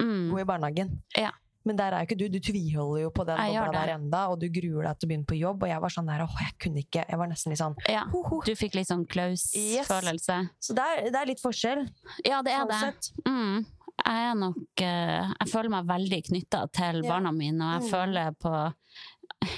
[0.00, 0.30] Mm.
[0.32, 1.02] Gå i barnehagen.
[1.16, 1.30] Ja.
[1.66, 2.28] Men der er jo ikke du.
[2.30, 5.26] Du tviholder jo på den bobla der enda, og du gruer deg til å begynne
[5.26, 5.62] på jobb.
[5.64, 7.04] Og jeg var sånn der, åh, jeg kunne ikke.
[7.08, 8.04] Jeg var nesten litt sånn Ja.
[8.12, 8.40] ho, ho.
[8.46, 10.36] Du fikk litt sånn Klaus-følelse.
[10.60, 11.88] Så det er, det er litt forskjell.
[12.24, 13.10] Ja, det er det.
[13.26, 13.66] Mm.
[14.06, 17.10] Jeg er nok eh, Jeg føler meg veldig knytta til Ja.
[17.10, 17.90] barna mine, og jeg Mm.
[17.90, 18.74] føler på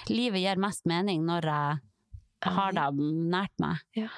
[0.08, 1.78] Livet gir mest mening når jeg
[2.42, 2.96] har dem
[3.30, 3.78] nært meg.
[3.94, 4.08] Ja.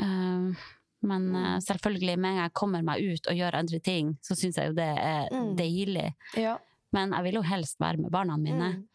[0.00, 0.64] Eh,
[1.04, 4.32] Men eh, selvfølgelig, med en gang jeg kommer meg ut og gjør andre ting, så
[4.40, 5.50] syns jeg jo det er Mm.
[5.58, 6.14] deilig.
[6.40, 6.54] Ja.
[6.92, 8.70] Men jeg vil jo helst være med barna mine.
[8.72, 8.86] Mm.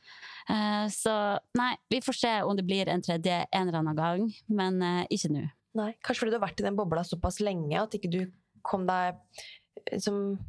[0.50, 4.34] Eh, så nei, vi får se om det blir en tredje en eller annen gang,
[4.50, 5.44] men eh, ikke nå.
[5.76, 8.32] Nei, kanskje fordi du har vært i den bobla såpass lenge at ikke du
[8.64, 9.16] kom deg
[9.92, 10.40] liksom som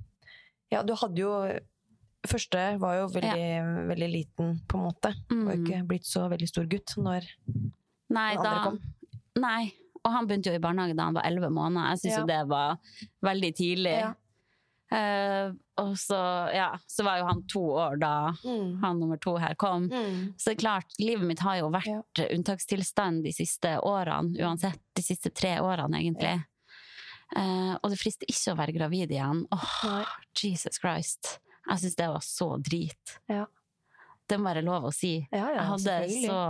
[0.72, 1.60] Ja, du hadde jo
[2.26, 5.14] Første var jo veldig, veldig liten, på en måte.
[5.30, 5.44] Mm.
[5.46, 7.24] Og ikke blitt så veldig stor gutt når
[8.12, 8.80] Nei, Den andre da, kom.
[9.40, 9.72] nei.
[10.04, 11.92] Og han begynte jo i barnehage da han var elleve måneder.
[11.92, 12.20] Jeg syns Ja.
[12.20, 12.78] jo det var
[13.26, 13.96] veldig tidlig.
[14.00, 14.14] Ja.
[14.90, 16.18] Uh, og så,
[16.50, 18.80] ja, så var jo han to år da mm.
[18.82, 19.86] han nummer to her kom.
[19.86, 20.32] Mm.
[20.34, 24.82] Så det er klart, livet mitt har jo vært unntakstilstand de siste årene, uansett.
[24.98, 26.40] De siste tre årene, egentlig.
[27.36, 29.44] Uh, og det frister ikke å være gravid igjen.
[29.54, 31.36] Åh, oh, Jesus Christ.
[31.68, 33.16] Jeg syns det var så drit.
[33.30, 33.46] Ja.
[34.26, 35.20] Det må være lov å si.
[35.30, 36.42] Ja, ja, jeg hadde så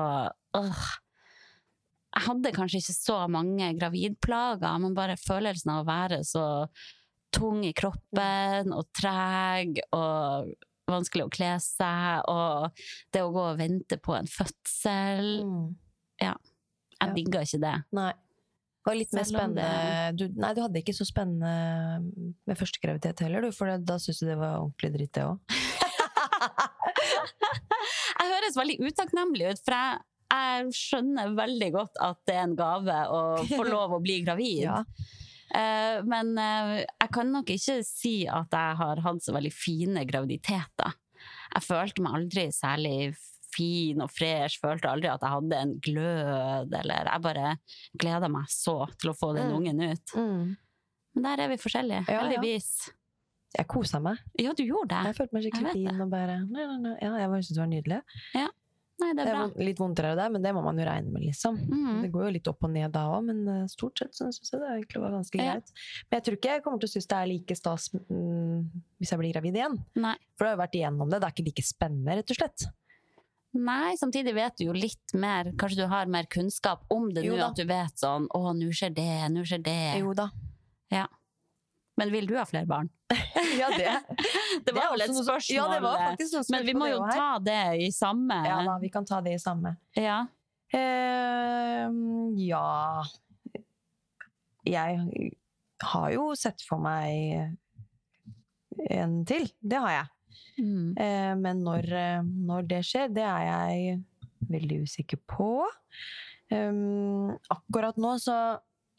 [0.61, 0.83] øh.
[2.11, 6.47] Jeg hadde kanskje ikke så mange gravidplager, men bare følelsen av å være så
[7.35, 10.51] tung i kroppen og treg og
[10.91, 12.81] vanskelig å kle seg, og
[13.15, 15.77] det å gå og vente på en fødsel Mm.
[16.21, 16.35] Jeg
[17.01, 17.15] Ja.
[17.15, 17.77] digga ikke det.
[17.97, 18.11] Nei.
[18.81, 22.01] Det var litt mer spennende du, Nei, du hadde ikke så spennende
[22.49, 25.39] med første graviditet heller, du, for da syntes du det var ordentlig dritt, det òg.
[28.21, 32.57] Jeg høres veldig utakknemlig ut, for jeg, jeg skjønner veldig godt at det er en
[32.59, 33.21] gave å
[33.57, 34.63] få lov å bli gravid.
[34.67, 34.85] Ja.
[35.51, 40.05] Eh, men eh, jeg kan nok ikke si at jeg har hatt så veldig fine
[40.07, 40.95] graviditeter.
[41.57, 42.95] Jeg følte meg aldri særlig
[43.51, 47.49] fin og fresh, følte aldri at jeg hadde en glød, eller jeg bare
[47.99, 49.57] gleda meg så til å få den Mm.
[49.59, 50.15] ungen ut.
[50.15, 50.57] Mm.
[51.17, 52.21] Men der er vi forskjellige, Ja, ja.
[52.23, 52.71] heldigvis.
[53.59, 54.21] Jeg kosa meg.
[54.39, 55.03] Ja, du gjorde det.
[55.11, 56.93] Jeg følte meg skikkelig fin og bare nei, nei, nei.
[57.03, 58.01] Ja, jeg bare syntes det var nydelig.
[59.01, 59.43] Nei, det Det er er bra.
[59.49, 61.57] vond- litt vondt her og der, men det må man jo regne med, liksom.
[61.71, 62.03] Mm.
[62.03, 64.51] Det går jo litt opp og ned da òg, men eh, stort sett så syns
[64.53, 65.53] jeg det egentlig var ganske Ja.
[65.55, 65.73] greit.
[66.11, 69.11] Men jeg tror ikke jeg kommer til å synes det er like stas mm, hvis
[69.11, 69.79] jeg blir gravid igjen.
[69.97, 70.17] Nei.
[70.37, 71.21] For du har jo vært igjennom det.
[71.21, 72.67] Det er ikke like spennende, rett og slett.
[73.53, 77.35] Nei, samtidig vet du jo litt mer, kanskje du har mer kunnskap om det nå,
[77.43, 79.99] at du vet sånn, å, nå skjer det, nå skjer det.
[79.99, 80.29] Jo da.
[82.01, 82.91] Men vil du ha flere barn?
[83.59, 83.93] Ja, det.
[84.65, 85.57] Det var vel et spørsmål.
[85.57, 88.37] Ja, det var faktisk noe Men vi må jo ta det i samme.
[88.47, 89.75] Ja da, vi kan ta det i samme.
[89.99, 90.21] Ja.
[90.77, 91.89] Eh,
[92.45, 92.71] ja
[94.69, 95.33] Jeg
[95.83, 97.57] har jo sett for meg
[98.91, 99.51] en til.
[99.61, 100.09] Det har jeg.
[100.61, 100.87] Mm.
[101.01, 101.91] Eh, men når,
[102.23, 104.01] når det skjer, det er jeg
[104.51, 105.53] veldig usikker på.
[106.51, 108.37] Um, akkurat nå så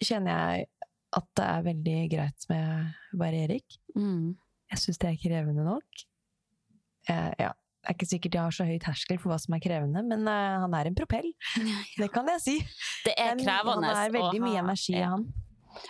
[0.01, 0.69] kjenner jeg
[1.13, 3.77] at det er veldig greit med bare Erik.
[3.95, 4.35] Mm.
[4.71, 6.05] Jeg syns det er krevende nok.
[7.09, 7.51] Eh, ja.
[7.81, 10.27] Det er ikke sikkert jeg har så høy terskel for hva som er krevende, men
[10.29, 11.31] eh, han er en propell.
[11.97, 12.57] Det kan jeg si.
[13.07, 15.09] Det er krevende Han er veldig mye ha, energi, ja.
[15.15, 15.25] han.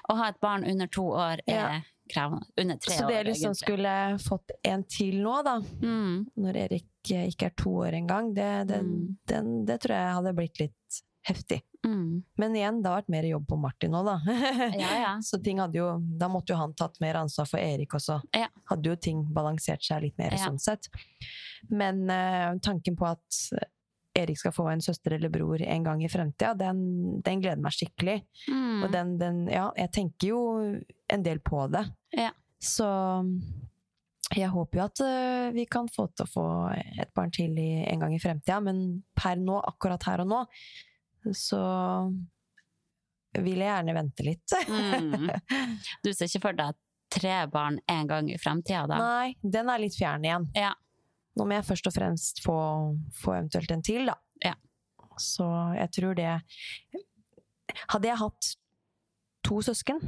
[0.08, 1.82] å ha et barn under to år er Ja.
[2.12, 2.48] krevende.
[2.64, 3.64] Under tre Så det år, liksom egentlig.
[3.66, 6.26] skulle fått en til nå, da, Mm.
[6.38, 9.18] når Erik eh, ikke er to år engang, det, det, Mm.
[9.28, 11.62] den, det tror jeg hadde blitt litt heftig.
[11.86, 12.24] Mm.
[12.38, 14.18] Men igjen, det har vært mer jobb på Martin nå, da.
[14.84, 15.12] Ja, ja.
[15.26, 18.20] Så ting hadde jo, da måtte jo han tatt mer ansvar for Erik også.
[18.38, 18.50] Ja.
[18.72, 20.90] Hadde jo ting balansert seg litt mer sånn sett.
[21.70, 23.42] Men uh, tanken på at
[24.18, 26.84] Erik skal få en søster eller bror en gang i fremtida, den,
[27.24, 28.20] den gleder meg skikkelig.
[28.50, 28.84] Mm.
[28.84, 30.42] Og den, den, ja, jeg tenker jo
[31.12, 31.86] en del på det.
[32.18, 32.34] Ja.
[32.62, 32.88] Så
[34.36, 37.84] jeg håper jo at uh, vi kan få til å få et barn til i,
[37.88, 40.46] en gang i fremtida, men per nå, akkurat her og nå,
[41.38, 41.62] så
[43.40, 44.56] vil jeg gjerne vente litt.
[44.68, 45.30] Mm.
[46.04, 46.76] Du ser ikke for deg
[47.12, 48.98] tre barn en gang i fremtida, da?
[49.00, 50.50] Nei, den er litt fjern igjen.
[50.56, 50.74] Ja.
[51.40, 52.56] Nå må jeg først og fremst få,
[53.22, 54.16] få eventuelt en til, da.
[54.44, 54.56] Ja.
[55.20, 56.30] Så jeg tror det
[57.92, 58.48] Hadde jeg hatt
[59.48, 60.02] to søsken,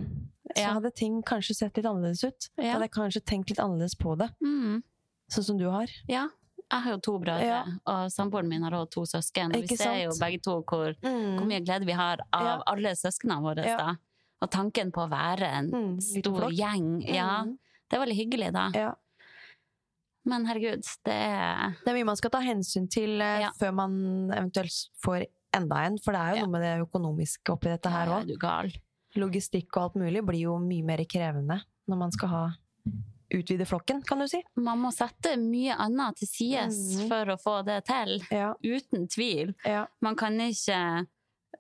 [0.53, 0.73] så Ja.
[0.75, 2.49] hadde ting kanskje sett litt annerledes ut.
[2.57, 2.73] Ja.
[2.75, 4.83] hadde jeg kanskje tenkt litt annerledes på det, Mm.
[5.31, 5.87] sånn som du har.
[6.09, 6.27] ja.
[6.71, 7.63] Jeg har jo to brødre, Ja.
[7.85, 9.55] og samboeren min har også to søsken.
[9.55, 12.63] Og vi ser jo begge to hvor, hvor mye glede vi har av Ja.
[12.67, 13.63] alle søsknene våre.
[13.77, 13.95] Da.
[14.41, 17.57] Og tanken på å være en Mm, stor gjeng, ja, Mm.
[17.89, 18.69] det er veldig hyggelig, da.
[18.73, 18.93] Ja.
[20.25, 23.51] Men herregud, det er Det er mye man skal ta hensyn til eh, Ja.
[23.59, 26.41] før man eventuelt får enda en, for det er jo Ja.
[26.45, 28.73] noe med det økonomiske oppi dette her òg.
[29.15, 32.51] Logistikk og alt mulig blir jo mye mer krevende når man skal ha
[33.33, 34.43] utvide flokken, kan du si.
[34.55, 37.07] Man må sette mye annet til sides Mhm.
[37.09, 38.19] for å få det til.
[38.31, 39.53] Ja, Uten tvil.
[39.65, 39.85] ja.
[40.01, 41.07] Man kan ikke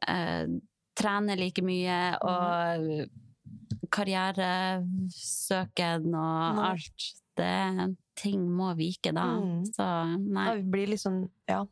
[0.07, 0.47] eh,
[0.95, 3.09] trene like mye og
[3.93, 6.69] karrieresøken og Nei.
[6.71, 7.09] alt.
[7.35, 9.23] Det, ting må vike da.
[9.41, 9.63] Mm.
[9.73, 9.85] Så
[10.21, 10.43] nei.
[10.59, 11.15] Det blir liksom,
[11.49, 11.63] ja.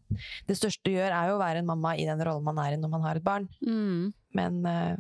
[0.47, 2.73] Det største du gjør, er jo å være en mamma i den rollen man er
[2.73, 3.45] i når man har et barn.
[3.61, 4.09] Mm.
[4.33, 4.95] Men eh,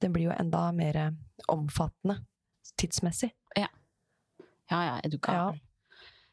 [0.00, 0.98] det blir jo enda mer
[1.48, 2.18] omfattende
[2.76, 3.30] tidsmessig.
[3.56, 3.68] Ja,
[4.70, 5.58] ja, er du gal?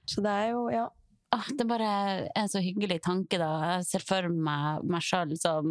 [0.07, 0.87] Så det er jo, ja.
[1.31, 1.91] Ah, det er bare
[2.35, 3.51] en så hyggelig tanke, da.
[3.77, 5.69] Jeg ser for meg meg sjøl som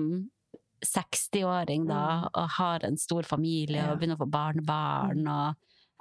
[0.81, 3.87] 60-åring da, og har en stor familie Mm.
[3.87, 3.93] Ja.
[3.93, 5.27] og begynner å få barnebarn.
[5.29, 5.57] og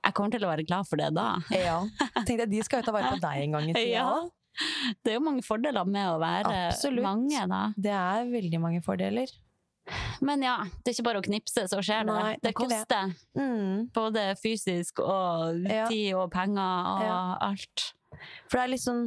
[0.05, 1.35] Jeg kommer til å være glad for det da.
[1.51, 1.81] ja.
[2.23, 3.91] Tenkte jeg, de skal jo ta vare på deg en gang i tida.
[3.91, 4.29] Ja.
[5.03, 7.03] Det er jo mange fordeler med å være Absolutt.
[7.03, 7.73] mange, da.
[7.77, 9.27] Det er veldig mange fordeler.
[10.21, 12.13] Men ja, det er ikke bare å knipse, så skjer det.
[12.15, 12.85] Nei, det koster.
[12.89, 13.41] det.
[13.41, 13.89] Mm.
[13.95, 15.87] Både fysisk og Ja.
[15.87, 17.37] tid og penger og Ja.
[17.49, 17.93] alt.
[18.49, 19.03] For det er liksom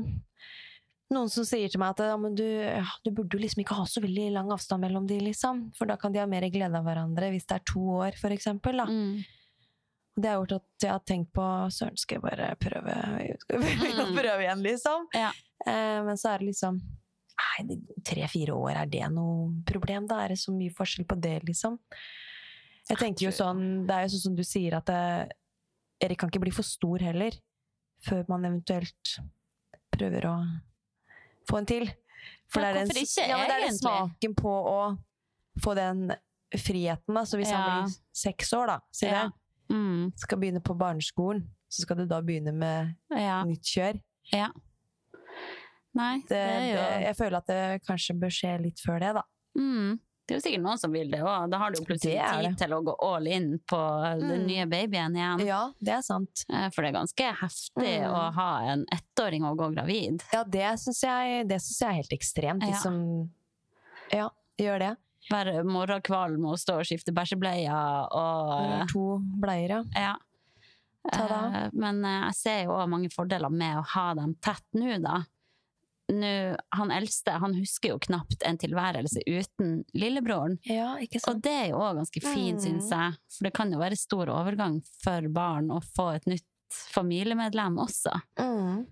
[1.13, 3.85] noen som sier til meg at ja, du, ja, du burde jo liksom ikke ha
[3.85, 5.73] så veldig lang avstand mellom de, liksom.
[5.77, 8.31] For da kan de ha mer glede av hverandre hvis det er to år, for
[8.31, 8.77] eksempel.
[8.81, 8.87] Da.
[8.87, 9.25] Mm.
[10.17, 12.97] Det har gjort at jeg har tenkt på søren, skal jeg bare prøve,
[13.53, 14.17] å Mm.
[14.17, 15.07] prøve igjen, liksom.
[15.15, 15.31] Ja.
[15.67, 16.81] Eh, men så er det liksom
[17.61, 20.07] Nei, tre-fire år, er det noe problem?
[20.09, 21.79] Da er det så mye forskjell på det, liksom.
[22.89, 25.29] Jeg tenker jo sånn, Det er jo sånn som du sier, at eh,
[26.03, 27.31] Erik kan ikke bli for stor heller.
[28.03, 29.19] Før man eventuelt
[29.95, 30.35] prøver å
[31.47, 31.87] få en til.
[32.51, 34.99] For Ja, det er den, ikke, ja, det er den smaken på å
[35.63, 36.11] få den
[36.57, 37.15] friheten.
[37.15, 37.23] Da.
[37.25, 37.59] Så hvis Ja.
[37.63, 39.33] han blir seks år, da, sier det,
[39.71, 40.13] Mm.
[40.17, 44.01] skal begynne på barneskolen, så skal du da begynne med nytt kjør.
[44.33, 44.49] ja.
[45.95, 49.13] Nei, Det, det jo det, jeg føler at det kanskje bør skje litt før det,
[49.19, 49.23] da.
[49.59, 49.99] mm.
[50.23, 51.51] Det er jo sikkert noen som vil det òg.
[51.51, 53.79] Da har du jo plutselig tid til å gå all in på
[54.21, 54.47] den Mm.
[54.47, 55.43] nye babyen igjen.
[55.49, 56.45] Ja, det er sant.
[56.49, 58.07] Eh, For det er ganske heftig Mm.
[58.15, 60.23] å ha en ettåring og gå gravid.
[60.33, 62.61] Ja, det syns jeg, jeg er helt ekstremt.
[62.61, 62.79] De Ja.
[62.79, 63.31] som
[64.13, 64.29] ja,
[64.59, 64.97] gjør det.
[65.31, 69.83] Være morgenkvalm og stå og skifte bæsjebleier og Eller to bleier, ja.
[69.97, 70.15] Ja.
[71.13, 71.63] Ta det.
[71.65, 75.03] Eh, Men eh, jeg ser jo òg mange fordeler med å ha dem tett nå,
[75.03, 75.25] da.
[76.13, 80.59] Nå, han eldste han husker jo knapt en tilværelse uten lillebroren.
[80.69, 80.95] Ja,
[81.29, 82.65] Og det er jo òg ganske fint, Mm.
[82.81, 83.15] syns jeg.
[83.37, 86.45] For det kan jo være stor overgang for barn å få et nytt
[86.93, 88.13] familiemedlem også.
[88.39, 88.87] Mm.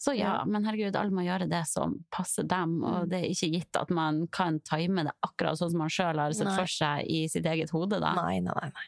[0.00, 3.08] Så ja, men herregud, alle må gjøre det som passer dem, og Mm.
[3.10, 6.32] det er ikke gitt at man kan time det akkurat sånn som man sjøl har
[6.32, 6.56] sett Nei.
[6.56, 8.14] for seg i sitt eget hode, da.
[8.14, 8.86] Nei, nei, nei.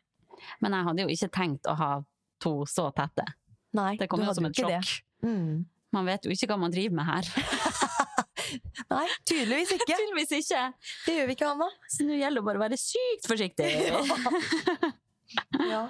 [0.62, 2.02] Men jeg hadde jo ikke tenkt å ha
[2.40, 3.26] to så tette.
[3.74, 5.02] nei Det kom jo som et sjokk.
[5.22, 5.66] Mm.
[5.92, 7.28] Man vet jo ikke hva man driver med her.
[8.92, 9.88] Nei, tydeligvis ikke.
[9.92, 10.62] Tydeligvis ikke.
[11.06, 11.68] Det gjør vi ikke, Hanna.
[11.92, 13.70] Så nå gjelder det bare å være sykt forsiktig.
[15.64, 15.86] Ja.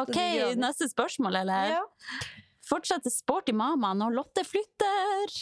[0.00, 0.14] Ok,
[0.56, 1.74] neste spørsmål, eller?
[1.74, 1.82] Ja.
[2.64, 5.34] Fortsetter sporty mamma når Lotte flytter?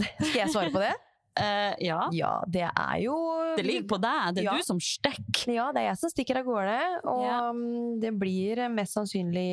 [0.00, 0.90] Skal jeg svare på det?
[1.36, 2.00] Uh, ja.
[2.16, 3.14] Ja, det er jo
[3.58, 4.34] Det ligger på deg.
[4.34, 4.56] Det er Ja.
[4.58, 5.52] du som stikker.
[5.54, 6.78] Ja, det er jeg som stikker av gårde,
[7.12, 9.46] og det blir mest sannsynlig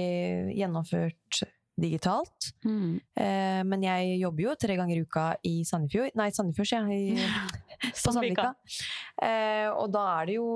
[0.57, 1.43] gjennomført
[1.79, 2.51] digitalt.
[2.65, 2.99] Mm.
[3.17, 7.15] Eh, men jeg jobber jo tre ganger i uka i Sandefjord, nei, Sandefjord, sier jeg,
[7.15, 8.51] i, på Sandvika.
[9.17, 10.49] Eh, og da er det jo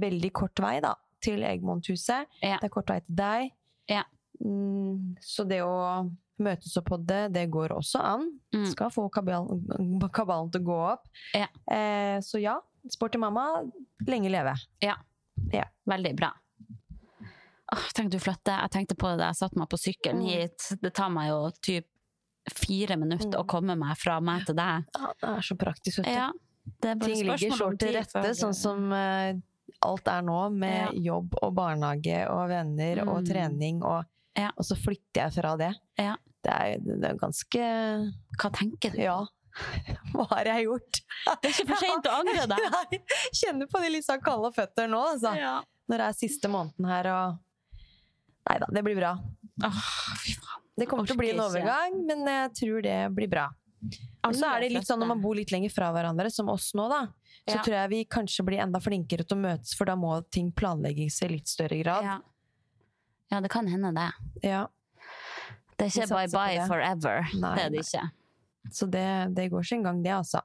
[0.00, 2.40] veldig kort vei da, til Egmonthuset.
[2.42, 2.58] Ja.
[2.58, 3.54] Det er kort vei til deg.
[3.90, 4.02] Ja.
[4.40, 5.76] Mm, så det å
[6.40, 8.26] møtes og podde, det går også an.
[8.54, 8.66] Mm.
[8.72, 9.62] Skal få kabalen,
[10.18, 11.08] kabalen til å gå opp.
[11.36, 11.50] Ja.
[11.70, 12.56] Eh, så ja,
[12.90, 13.46] sporty mamma,
[14.08, 14.56] lenge leve.
[14.82, 14.96] ja,
[15.90, 16.30] Veldig bra.
[17.72, 18.50] Åh, du flytte?
[18.64, 20.28] Jeg tenkte på det da jeg satte meg på sykkelen Mm.
[20.28, 20.68] hit.
[20.82, 21.86] Det tar meg jo typ
[22.54, 23.40] fire minutter Mm.
[23.42, 24.84] å komme meg fra meg til deg.
[24.96, 26.10] Ja, det er så praktisk, vet du.
[26.12, 26.30] Ja,
[26.80, 29.32] Ting ligger så til rette, sånn som uh,
[29.82, 33.26] alt er nå, med jobb og barnehage og venner og Mm.
[33.28, 34.04] trening, og,
[34.36, 34.50] Ja.
[34.56, 35.74] og så flytter jeg fra det.
[35.98, 36.16] Ja.
[36.42, 38.98] Det er, det er ganske Hva tenker du?
[39.02, 39.26] Ja.
[40.14, 41.00] Hva har jeg gjort?
[41.42, 43.02] Det er ikke for seint å angre deg.
[43.34, 45.36] Kjenner på de litt sånn kalde føtter nå, altså.
[45.36, 45.62] Ja.
[45.90, 47.38] Når det er siste måneden her og
[48.50, 49.14] Nei da, det blir bra.
[49.64, 49.80] Åh,
[50.24, 50.64] fy faen.
[50.80, 53.46] Det kommer til å bli en overgang, men jeg tror det blir bra.
[54.26, 56.70] Og så er det litt sånn når man bor litt lenger fra hverandre, som oss
[56.76, 57.04] nå, da.
[57.48, 57.62] Så Ja.
[57.64, 61.22] tror jeg vi kanskje blir enda flinkere til å møtes, for da må ting planlegges
[61.24, 62.04] i litt større grad.
[62.04, 62.18] Ja.
[63.32, 64.08] ja, det kan hende det.
[64.42, 64.66] Ja.
[65.76, 67.28] Det er ikke bye-bye forever.
[67.40, 68.10] Nei, det er det ikke.
[68.70, 70.42] Så det, det går sin gang, det, altså.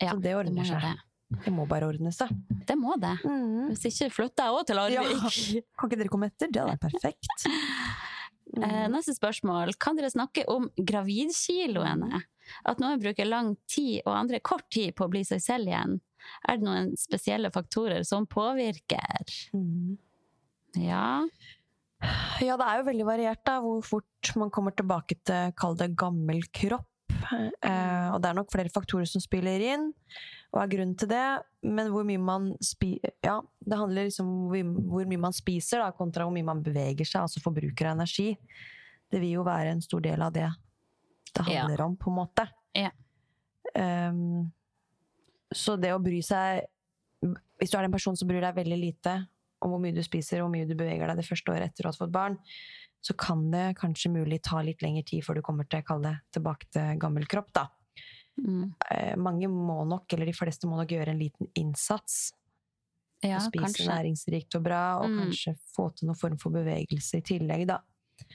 [0.00, 1.00] Ja, så det ordner det seg.
[1.42, 1.52] Det.
[1.52, 2.30] Må bare ordne seg.
[2.68, 3.14] Det må det.
[3.24, 3.70] Mm.
[3.72, 5.02] Hvis ikke flytter jeg òg til Ja.
[5.78, 6.50] Kan ikke dere komme etter?
[6.52, 7.46] Det hadde vært perfekt.
[8.54, 8.92] Eh, Mm.
[8.92, 9.72] neste spørsmål.
[9.82, 12.20] Kan dere snakke om gravidkiloene?
[12.68, 15.96] At noen bruker lang tid og andre kort tid på å bli seg selv igjen.
[16.46, 19.32] Er det noen spesielle faktorer som påvirker?
[19.56, 19.96] Mm.
[20.78, 21.24] Ja.
[22.44, 25.90] Ja, det er jo veldig variert da, hvor fort man kommer tilbake til, kall det
[25.98, 26.86] gammel kropp.
[27.32, 29.88] Eh, og det er nok flere faktorer som spiller inn,
[30.52, 31.24] og er grunnen til det.
[31.64, 35.90] Men hvor mye man spi ja, det handler liksom om hvor, mye man spiser, da,
[35.96, 38.34] kontra hvor mye man beveger seg, altså forbruker av energi.
[39.10, 40.50] Det vil jo være en stor del av det
[41.34, 41.64] det Ja.
[41.64, 42.44] handler om, på en måte.
[42.78, 42.92] Ja.
[43.74, 44.52] Um,
[45.54, 46.62] så det å bry seg
[47.58, 49.14] hvis du er en person som bryr deg veldig lite
[49.64, 51.86] om hvor mye du spiser og hvor mye du beveger deg det første året etter
[51.86, 52.36] å ha fått barn,
[53.04, 56.20] så kan det kanskje mulig ta litt lengre tid før du kommer til kalle det
[56.38, 57.52] tilbake til gammel kropp.
[57.52, 57.66] da.
[58.40, 58.72] Mm.
[58.90, 62.32] Eh, mange må nok, eller de fleste må nok gjøre en liten innsats.
[63.22, 63.86] Ja, og spise kanskje.
[63.88, 65.18] næringsrikt og bra, og Mm.
[65.22, 67.78] kanskje få til noen form for bevegelse i tillegg, da.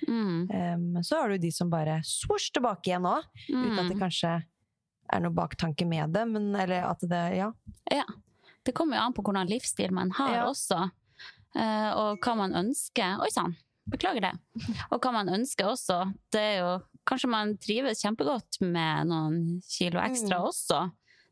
[0.07, 0.49] Mm.
[0.51, 4.01] Em, så har du de som bare svosj tilbake igjen òg, uten at det Mm.
[4.01, 4.43] kanskje
[5.11, 7.51] er noe baktanke med det, men eller at det Ja.
[7.91, 8.03] Ja.
[8.63, 10.45] Det kommer jo an på hvordan livsstil man har Ja.
[10.45, 10.91] også.
[11.55, 13.19] Eh, og hva man ønsker.
[13.19, 13.55] Oi sann,
[13.91, 14.31] beklager det.
[14.91, 16.01] Og hva man ønsker også.
[16.31, 16.71] Det er jo
[17.09, 20.45] Kanskje man trives kjempegodt med noen kilo ekstra Mm.
[20.51, 20.79] også.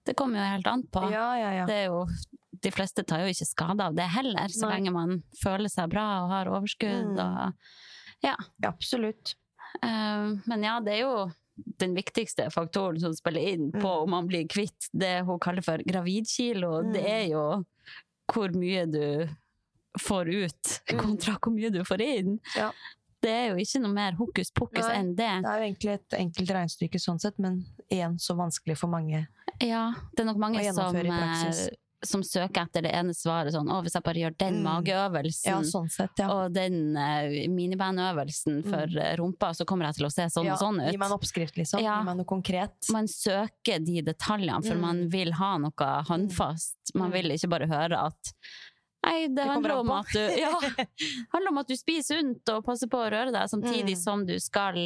[0.08, 1.03] Det kommer jo helt an på.
[1.12, 1.66] Ja, ja, ja.
[1.70, 1.99] Det er jo,
[2.64, 4.78] de fleste tar jo ikke skade av det heller, så Nei.
[4.80, 7.14] lenge man føler seg bra og har overskudd.
[7.14, 7.53] Mm.
[8.26, 9.36] Og, Absolutt.
[9.84, 11.28] Uh, men ja, det er jo
[11.82, 14.03] den viktigste faktoren som spiller inn på Mm.
[14.03, 16.84] om man blir kvitt det hun kaller for gravidkilo.
[16.88, 16.93] Mm.
[16.93, 17.66] Det er jo
[18.34, 19.28] hvor mye du
[19.98, 21.00] får ut Mm.
[21.02, 22.39] kontra hvor mye du får inn.
[22.56, 22.72] Ja.
[23.22, 25.41] Det er jo ikke noe mer hokus pokus Nei, enn det.
[25.43, 29.28] Det er jo egentlig et enkelt regnestykke sånn sett, men igjen så vanskelig for mange.
[29.60, 31.70] Ja, det er nok mange som, eh,
[32.04, 33.52] som søker etter det ene svaret.
[33.52, 34.64] Sånn, å, hvis jeg bare gjør den Mm.
[34.86, 36.30] mageøvelsen Ja, sånn sett, ja.
[36.30, 38.98] og den uh, minibandøvelsen for Mm.
[39.02, 40.91] eh, rumpa, så kommer jeg til å se sånn og sånn ut.
[40.91, 41.82] Gi meg en oppskrift, liksom.
[41.82, 41.98] Ja.
[42.00, 42.91] Gi meg noe konkret.
[42.91, 44.82] man søker de detaljene, for Mm.
[44.82, 45.72] man vil ha noe
[46.06, 46.76] håndfast.
[46.93, 47.14] Man Mm.
[47.14, 48.34] vil ikke bare høre at
[49.06, 50.52] Nei, det, Det handler om, at du, ja,
[51.34, 54.02] handler om at du spiser sunt og passer på å røre deg, samtidig Mm.
[54.02, 54.78] som du skal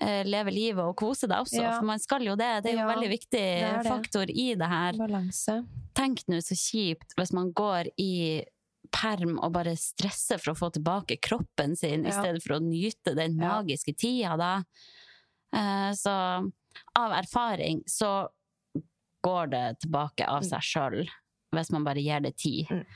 [0.00, 1.60] eh, leve livet og kose deg også.
[1.60, 1.74] Ja.
[1.78, 2.62] For man skal jo det.
[2.64, 3.44] Det er jo Ja, en veldig viktig
[3.84, 4.92] faktor i det her.
[4.96, 5.58] Balanse.
[5.98, 8.44] Tenk nå så kjipt hvis man går i
[8.90, 13.12] perm og bare stresser for å få tilbake kroppen sin, i stedet for å nyte
[13.14, 14.52] den magiske tida da.
[15.54, 16.10] Eh, Så
[16.96, 18.28] av erfaring så
[19.26, 20.48] går det tilbake av Mm.
[20.48, 21.08] seg sjøl,
[21.52, 22.66] hvis man bare gir det tid.
[22.70, 22.86] Mm.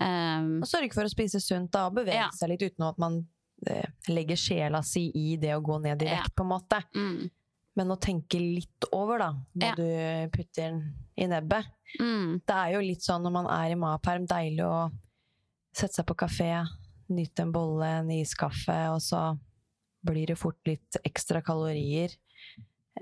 [0.00, 2.30] Um, Og sørge for å spise sunt da, og bevege Ja.
[2.34, 3.20] seg litt uten at man
[3.66, 6.16] eh, legger sjela si i det å gå ned i Ja.
[6.22, 6.82] vekt, på en måte.
[6.94, 7.30] mm,
[7.76, 9.74] Men å tenke litt over, da, når Ja.
[9.74, 11.66] du putter den i nebbet.
[12.00, 14.92] mm, Det er jo litt sånn når man er i maperm, deilig å
[15.72, 16.66] sette seg på kafé,
[17.10, 19.38] nyte en bolle, en iskaffe, og så
[20.04, 22.10] blir det fort litt ekstra kalorier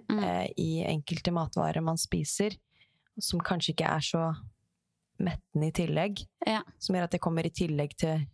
[0.08, 2.56] mm, eh, i enkelte matvarer man spiser,
[3.18, 4.36] som kanskje ikke er så
[5.24, 6.22] mettende i tillegg.
[6.46, 6.60] Ja.
[6.78, 8.24] Som gjør at det kommer i tillegg til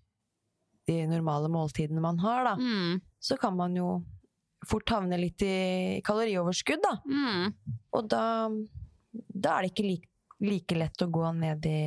[0.88, 2.54] de normale måltidene man har, da.
[2.56, 4.02] mm, Så kan man jo
[4.66, 6.94] fort havne litt i kalorioverskudd, da.
[7.06, 7.52] mm.
[7.92, 8.22] Og da,
[9.12, 10.08] da er det ikke like,
[10.40, 11.80] like lett å gå ned i,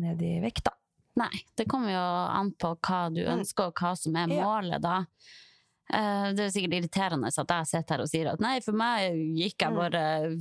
[0.00, 0.72] ned i vekt, da.
[1.16, 3.38] Nei, det kommer jo an på hva du Mm.
[3.40, 5.04] ønsker, og hva som er målet, da.
[5.92, 9.12] Eh, Det er sikkert irriterende at jeg sitter her og sier at nei, for meg
[9.36, 9.76] gikk jeg Mm.
[9.76, 10.38] bare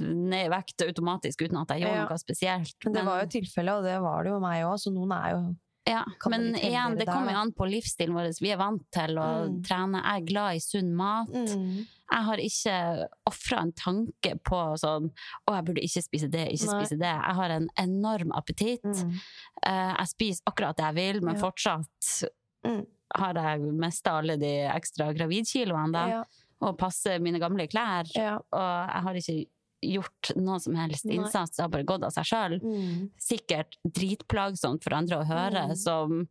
[0.00, 2.08] ned i vekt automatisk uten at jeg gjorde Ja.
[2.08, 2.76] noe spesielt.
[2.84, 5.30] Men det var jo tilfellet, og det var det jo meg òg, så noen er
[5.32, 8.38] jo ja, men igjen, det kommer jo an på livsstilen vår.
[8.40, 9.62] Vi er vant til å Mm.
[9.64, 10.00] trene.
[10.04, 11.28] Jeg er glad i sunn mat.
[11.32, 15.10] Jeg har ikke ofra en tanke på sånn
[15.48, 16.84] å, jeg burde ikke spise det, ikke Nei.
[16.84, 17.10] spise det.
[17.18, 18.80] Jeg har en enorm appetitt.
[18.84, 19.20] Mm.
[19.66, 21.40] Eh, jeg spiser akkurat det jeg vil, men Ja.
[21.50, 22.28] fortsatt
[22.64, 22.86] Mm.
[23.16, 26.24] har jeg mista alle de ekstra gravidkiloene da, Ja,
[26.60, 28.06] og passer mine gamle klær.
[28.14, 28.36] ja.
[28.36, 29.46] Og jeg har ikke
[29.82, 32.58] gjort noe som helst innsats, det har bare gått av seg sjøl.
[32.62, 33.10] Mm.
[33.20, 35.76] Sikkert dritplagsomt for andre å høre, Mm.
[35.76, 36.28] som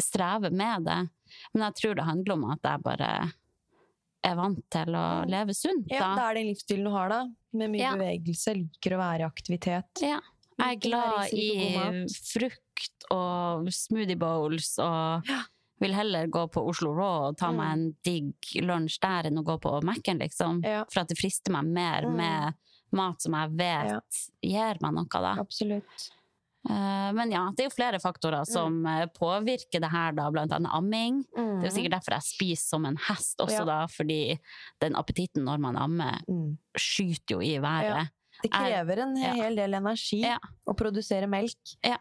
[0.00, 1.08] strever med det.
[1.54, 3.32] Men jeg tror det handler om at jeg bare
[4.22, 7.26] er vant til å leve sunt, ja, det er den livsstilen du har, da.
[7.52, 7.94] Med mye Ja.
[7.96, 10.02] bevegelse, liker å være i aktivitet.
[10.02, 10.20] Ja.
[10.58, 15.42] Jeg er glad i frukt og smoothie bowls og Ja.
[15.80, 17.72] vil heller gå på Oslo Raw og ta meg Mm.
[17.72, 20.62] en digg lunsj der enn å gå på Mac-en, liksom.
[20.92, 22.16] For at det frister meg mer Mm.
[22.16, 22.54] med
[22.92, 24.00] mat som jeg vet Ja.
[24.42, 25.34] gir meg noe, da.
[25.40, 26.10] Absolutt.
[26.68, 28.02] Eh, Men ja, det er jo flere Mm.
[28.02, 29.10] faktorer som mm.
[29.16, 31.22] påvirker det her, da, blant annet amming.
[31.34, 33.64] Det er jo sikkert derfor jeg spiser som en hest også, Ja.
[33.64, 34.38] da, fordi
[34.80, 36.58] den appetitten når man ammer, Mm.
[36.76, 38.10] skyter jo i været.
[38.42, 39.32] Det Er- krever en ja.
[39.34, 40.38] hel del energi Ja.
[40.66, 41.76] å produsere melk.
[41.84, 41.96] Ja.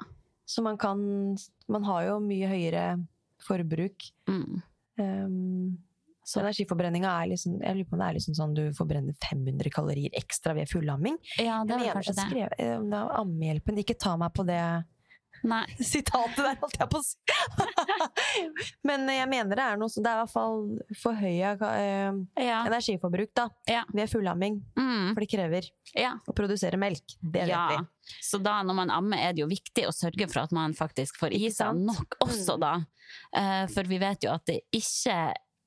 [0.48, 1.38] Så man kan
[1.70, 3.08] Man har jo mye høyere
[3.40, 4.12] forbruk.
[4.28, 4.62] Mm.
[4.98, 5.78] Um,
[6.30, 9.74] så energiforbrenninga er liksom Jeg lurer på om det er liksom sånn du forbrenner 500
[9.74, 11.18] kalorier ekstra ved fullamming.
[11.42, 12.30] Ja, det mener kanskje det.
[12.30, 13.82] skrev eh, det Ammehjelpen.
[13.82, 14.62] Ikke ta meg på det
[15.48, 15.64] Nei.
[15.94, 17.16] sitatet der, holdt jeg på å si.
[18.88, 20.58] Men jeg mener det er noe sånn Det er i hvert fall
[21.00, 22.58] forhøya eh, Ja.
[22.68, 23.84] energiforbruk da, Ja.
[23.94, 24.60] ved fullamming.
[24.80, 25.14] Mm.
[25.16, 26.14] For det krever ja.
[26.28, 27.16] å produsere melk.
[27.22, 27.66] Det vet ja.
[27.72, 28.14] vi.
[28.26, 31.20] Så da når man ammer, er det jo viktig å sørge for at man faktisk
[31.22, 32.64] får i seg nok også, Mm.
[32.66, 32.74] da.
[33.40, 35.16] Eh, for vi vet jo at det ikke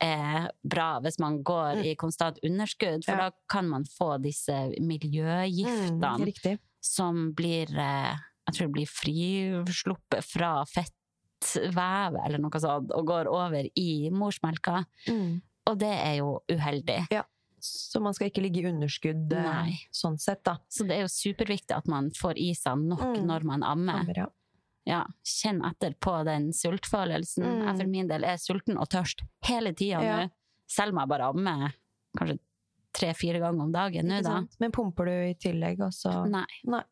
[0.03, 1.84] er bra hvis man går Mm.
[1.86, 3.30] i konstant underskudd, for Ja.
[3.30, 8.16] da kan man få disse miljøgiftene Mm, som blir eh,
[8.48, 14.84] Jeg tror det blir frisluppet fra fettvevet eller noe sånt, og går over i morsmelka.
[15.07, 15.40] Mm.
[15.68, 17.07] Og det er jo uheldig.
[17.12, 17.22] Ja.
[17.61, 19.78] Så man skal ikke ligge i underskudd eh, Nei.
[19.94, 20.57] sånn sett, da.
[20.68, 23.26] Så det er jo superviktig at man får i seg nok Mm.
[23.28, 24.00] når man ammer.
[24.00, 24.26] Ammer, ja.
[24.89, 27.45] Ja, kjenn etter på den sultfølelsen.
[27.47, 27.61] Mm.
[27.68, 30.16] Jeg for min del er sulten og tørst hele tida Ja.
[30.24, 30.30] nå.
[30.72, 31.74] Selv om jeg bare ammer
[32.18, 32.39] kanskje
[32.93, 34.43] tre-fire ganger om dagen nå, da.
[34.61, 36.26] Men pumper du i tillegg, også?
[36.28, 36.47] Nei.
[36.64, 36.83] Nei.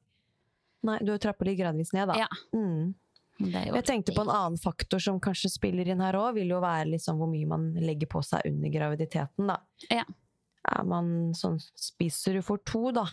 [0.86, 2.16] Nei, du trapper litt gradvis ned, da.
[2.22, 2.28] Ja.
[2.57, 2.95] Mm.
[3.41, 6.61] Det Jeg tenkte på en annen faktor som kanskje spiller inn her òg, vil jo
[6.61, 9.57] være liksom hvor mye man legger på seg under graviditeten, da.
[9.91, 10.05] Ja.
[10.68, 13.07] Er man sånn Spiser du for to, da?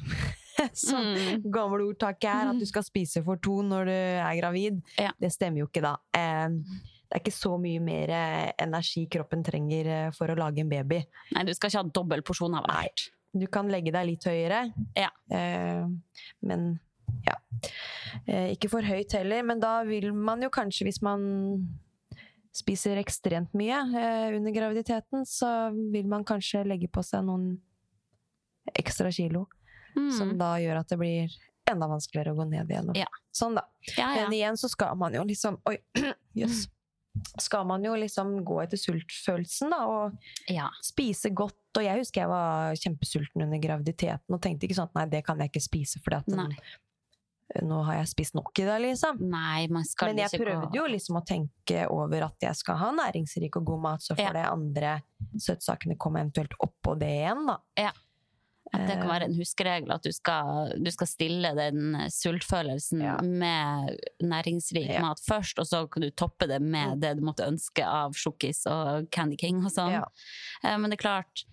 [0.74, 1.44] Som Mm.
[1.54, 4.80] gamle ordtaket er, at du skal spise for to når du er gravid.
[4.98, 5.12] Ja.
[5.22, 5.96] Det stemmer jo ikke, da.
[6.18, 6.50] Eh,
[7.08, 10.68] Det er ikke så mye mer eh, energi kroppen trenger eh, for å lage en
[10.70, 10.98] baby.
[11.36, 12.82] Nei, du skal ikke ha dobbel porsjon av Nei.
[12.84, 13.06] hvert.
[13.38, 15.08] Du kan legge deg litt høyere, Ja.
[15.32, 15.86] eh,
[16.44, 16.66] men
[17.24, 17.38] ja.
[18.28, 21.70] Eh, ikke for høyt heller, men da vil man jo kanskje, hvis man
[22.52, 27.54] spiser ekstremt mye eh, under graviditeten, så vil man kanskje legge på seg noen
[28.76, 29.46] ekstra kilo,
[30.18, 30.38] som Mm.
[30.38, 31.36] da gjør at det blir
[31.70, 32.96] enda vanskeligere å gå ned igjennom.
[32.96, 33.08] Ja.
[33.36, 33.64] Sånn, da.
[33.98, 34.24] Ja, ja.
[34.24, 35.78] Men igjen så skal man jo liksom Oi,
[36.42, 36.68] jøss.
[37.42, 40.18] Skal man jo liksom gå etter sultfølelsen, da, og
[40.54, 40.68] ja.
[40.86, 41.56] spise godt.
[41.76, 45.24] Og jeg husker jeg var kjempesulten under graviditeten og tenkte ikke sånn at nei, det
[45.26, 46.60] kan jeg ikke spise Nei.
[47.64, 49.20] nå har jeg spist nok i det, liksom.
[49.32, 52.78] Nei, man skal Men jeg prøvde gå jo liksom å tenke over at jeg skal
[52.78, 54.34] ha næringsrik og god mat, så får Ja.
[54.34, 55.02] det andre
[55.40, 57.58] søtsakene komme eventuelt oppå det igjen, da.
[58.74, 63.02] At det kan Eh, være en huskeregel at du skal, du skal stille den sultfølelsen
[63.02, 63.18] Ja.
[63.22, 65.02] med næringsrik Ja.
[65.02, 67.00] mat først, og så kan du toppe det med Mm.
[67.00, 69.92] det du måtte ønske av sjokkis og Candy King og sånn.
[69.92, 70.04] Ja.
[70.64, 71.44] Eh, Men det er klart,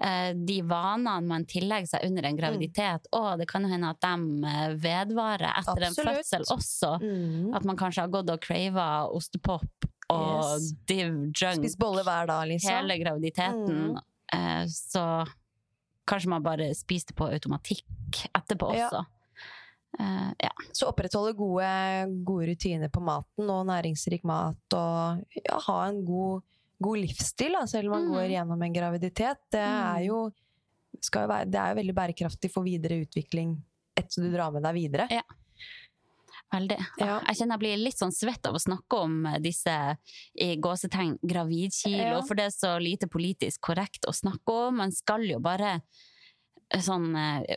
[0.00, 4.00] eh, de vanene man tillegger seg under en graviditet, å, det kan jo hende at
[4.00, 7.00] de vedvarer etter en fødsel også.
[7.02, 7.54] Mm.
[7.54, 9.68] At man kanskje har gått og crava ostepop
[10.08, 10.72] og Yes.
[10.86, 12.70] div junk bolle hver dag, liksom.
[12.70, 13.96] hele graviditeten.
[13.96, 14.66] Mm.
[14.68, 15.26] Så
[16.10, 18.88] kanskje man bare spiste på automatikk etterpå Ja.
[18.90, 19.06] også.
[19.98, 20.50] Eh, ja.
[20.72, 21.70] Så opprettholde gode,
[22.26, 26.42] gode rutiner på maten og næringsrik mat, og ja, ha en god,
[26.82, 28.14] god livsstil, da, selv om man Mm.
[28.14, 29.38] går gjennom en graviditet.
[29.50, 29.96] Det Mm.
[29.96, 30.00] er
[31.02, 33.56] skal jo være, det er jo veldig bærekraftig for videre utvikling
[33.96, 35.06] etter du drar med deg videre.
[35.10, 35.22] Ja.
[36.50, 36.78] Veldig.
[36.98, 37.20] Ja.
[37.28, 39.74] Jeg kjenner jeg blir litt sånn svett av å snakke om disse
[40.34, 42.22] i gåsetegn gravidkilo, Ja.
[42.26, 44.76] for det er så lite politisk korrekt å snakke om.
[44.82, 45.76] Man skal jo bare
[46.70, 47.56] eh, sånn eh,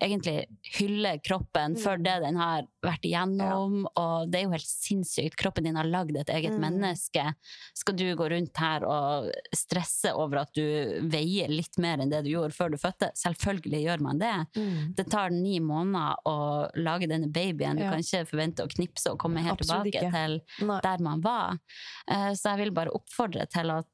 [0.00, 0.44] Egentlig
[0.78, 1.80] hylle kroppen Mm.
[1.82, 5.34] for det den har vært igjennom, og det er jo helt sinnssykt.
[5.36, 6.60] Kroppen din har lagd et eget Mm.
[6.60, 7.34] menneske.
[7.74, 10.62] Skal du gå rundt her og stresse over at du
[11.10, 13.10] veier litt mer enn det du gjorde før du fødte?
[13.16, 14.46] Selvfølgelig gjør man det.
[14.56, 14.94] Mm.
[14.94, 17.76] Det tar ni måneder å lage denne babyen.
[17.76, 17.90] Du Ja.
[17.90, 20.12] kan ikke forvente å knipse og komme helt Absolutt tilbake ikke.
[20.12, 21.58] til der man var.
[22.06, 23.86] Eh, Så jeg vil bare oppfordre til at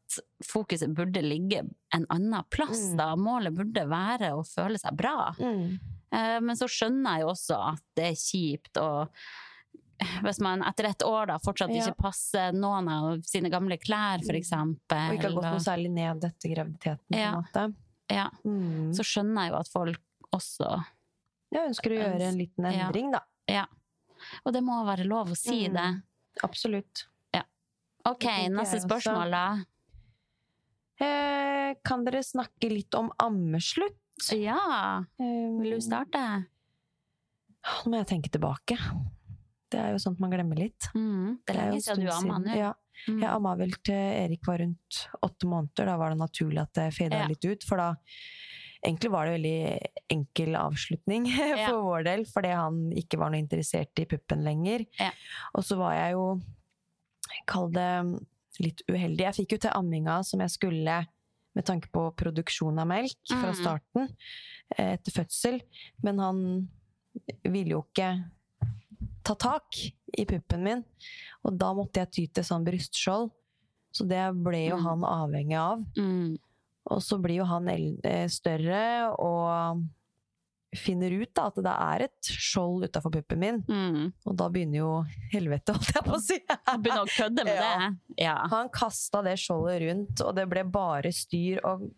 [0.44, 1.62] fokuset burde ligge
[1.94, 2.90] en annen plass.
[2.92, 2.96] Mm.
[3.00, 3.08] Da.
[3.16, 5.32] Målet burde være å føle seg bra.
[5.38, 5.78] Mm.
[6.14, 9.08] Eh, Men så skjønner jeg jo også at det er kjipt og
[10.24, 11.84] hvis man etter et år da fortsatt Ja.
[11.86, 14.78] ikke passer noen av sine gamle klær, eksempel.
[14.90, 15.10] Mm.
[15.10, 17.06] Og ikke har gått noe særlig ned etter graviditeten.
[17.10, 17.74] på en måte.
[18.10, 18.90] ja, Mm.
[18.92, 20.00] så skjønner jeg jo at folk
[20.32, 20.84] også
[21.54, 22.86] Jeg ønsker å gjøre en liten Ja.
[22.88, 23.20] endring, da.
[23.48, 23.66] Ja.
[24.44, 25.72] Og det må være lov å si Mm.
[25.74, 26.02] det.
[26.42, 27.04] Absolutt.
[28.06, 29.64] Ok, neste spørsmål, da.
[31.02, 33.98] Eh, kan dere snakke litt om ammeslutt?
[34.30, 36.20] Ja, vil du starte?
[37.64, 38.76] Nå må jeg tenke tilbake.
[39.72, 40.86] Det er jo sånt man glemmer litt.
[40.94, 41.40] Mm.
[41.42, 42.54] Det er lenge siden du amma nå.
[42.54, 42.72] Ja.
[43.08, 43.18] Mm.
[43.24, 45.88] Jeg amma vel til Erik var rundt åtte måneder.
[45.90, 47.26] Da var det naturlig at det fada Ja.
[47.28, 47.64] litt ut.
[47.66, 47.94] For da
[48.84, 51.70] Egentlig var det veldig enkel avslutning for Ja.
[51.72, 54.84] vår del, fordi han ikke var noe interessert i puppen lenger.
[55.00, 55.08] Ja.
[55.56, 56.40] Og så var jeg jo
[57.48, 57.86] Kall det
[58.60, 59.24] litt uheldig.
[59.26, 60.98] Jeg fikk jo til amminga som jeg skulle
[61.54, 63.58] med tanke på produksjon av melk fra Mm.
[63.60, 64.08] starten
[64.76, 65.60] eh, etter fødsel,
[66.02, 66.68] men han
[67.44, 68.08] ville jo ikke
[69.24, 69.78] ta tak
[70.18, 70.84] i puppen min.
[71.44, 73.30] Og da måtte jeg ty til sånn brystskjold.
[73.94, 74.82] Så det ble jo Mm.
[74.82, 75.84] han avhengig av.
[75.96, 76.36] Mm.
[76.90, 79.80] Og så blir jo han eh, større og
[80.78, 83.60] finner ut da at det er et skjold utafor puppen min.
[83.68, 84.12] Mm.
[84.26, 84.90] Og da begynner jo
[85.32, 86.38] helvete, holdt jeg på å si.
[86.78, 87.70] begynner å kødde med Ja.
[87.78, 87.90] det?
[88.24, 88.36] Ja.
[88.54, 91.88] Han kasta det skjoldet rundt, og det ble bare styr og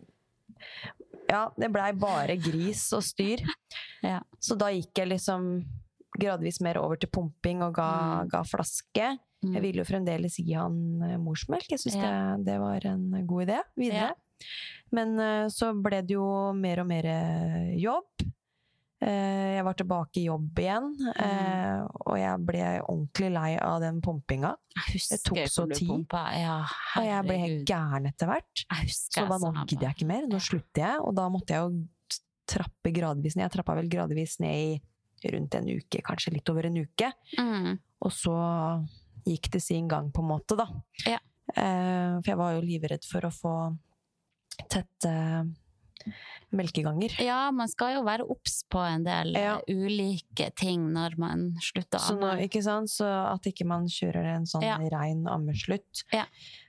[1.29, 3.43] Ja, det blei bare gris og styr.
[4.07, 4.21] Ja.
[4.39, 5.47] Så da gikk jeg liksom
[6.17, 7.89] gradvis mer over til pumping og ga,
[8.23, 8.29] Mm.
[8.31, 9.09] ga flaske.
[9.45, 9.53] Mm.
[9.57, 11.67] Jeg ville jo fremdeles gi han eh, morsmelk.
[11.73, 12.37] Jeg syns Ja.
[12.37, 14.13] det, det var en god idé videre.
[14.13, 14.47] Ja.
[14.95, 18.23] Men eh, så ble det jo mer og mer eh, jobb.
[19.07, 21.91] Eh, jeg var tilbake i jobb igjen, mm.
[22.09, 24.51] og jeg ble ordentlig lei av den pumpinga.
[24.89, 26.17] Husker tok så tid.
[26.41, 26.57] Ja,
[26.99, 28.65] Og jeg ble helt gæren etter hvert.
[28.91, 30.27] Så da nå gidder jeg ikke mer.
[30.31, 32.19] Nå slutter jeg, og da måtte jeg jo
[32.51, 33.47] trappe gradvis ned.
[33.47, 37.11] Jeg trappa vel gradvis ned i rundt en uke, kanskje litt over en uke.
[37.39, 37.77] Mm.
[38.05, 38.37] Og så
[39.27, 40.67] gikk det sin gang, på en måte, da.
[41.07, 41.19] Ja.
[41.55, 43.55] Eh, for jeg var jo livredd for å få
[44.71, 45.15] tette
[46.57, 47.15] melkeganger.
[47.25, 49.57] Ja, man skal jo være obs på en del Ja.
[49.67, 52.43] eh, ulike ting når man slutter å amme.
[52.49, 52.89] ikke sant?
[52.91, 53.05] så
[53.35, 54.77] at ikke man kjører en sånn Ja.
[54.79, 56.05] rein ammeslutt.
[56.13, 56.25] Ja.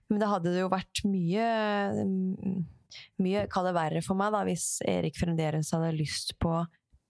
[0.10, 2.66] Men det hadde det jo vært mye mm,
[3.20, 6.66] Mye kall det verre for meg da, hvis Erik fremdeles hadde lyst på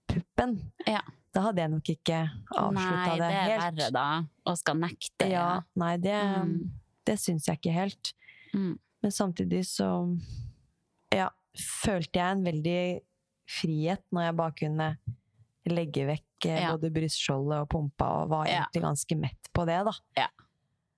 [0.09, 0.57] puppen.
[0.87, 0.99] Ja.
[1.31, 2.17] Da hadde jeg nok ikke
[2.51, 3.77] avslutta Nei, det, det er helt.
[3.77, 4.05] verre da,
[4.47, 5.29] å skal nekte.
[5.29, 6.71] Ja, nei, det, Mm.
[7.05, 8.13] det syns jeg ikke helt.
[8.55, 8.79] Mm.
[9.03, 9.87] Men samtidig så
[11.13, 12.81] ja, følte jeg en veldig
[13.47, 14.87] frihet når jeg bare kunne
[15.67, 16.73] legge vekk eh, Ja.
[16.75, 19.93] både brystskjoldet og pumpa, og var egentlig ganske mett på det, da.
[20.17, 20.27] Ja.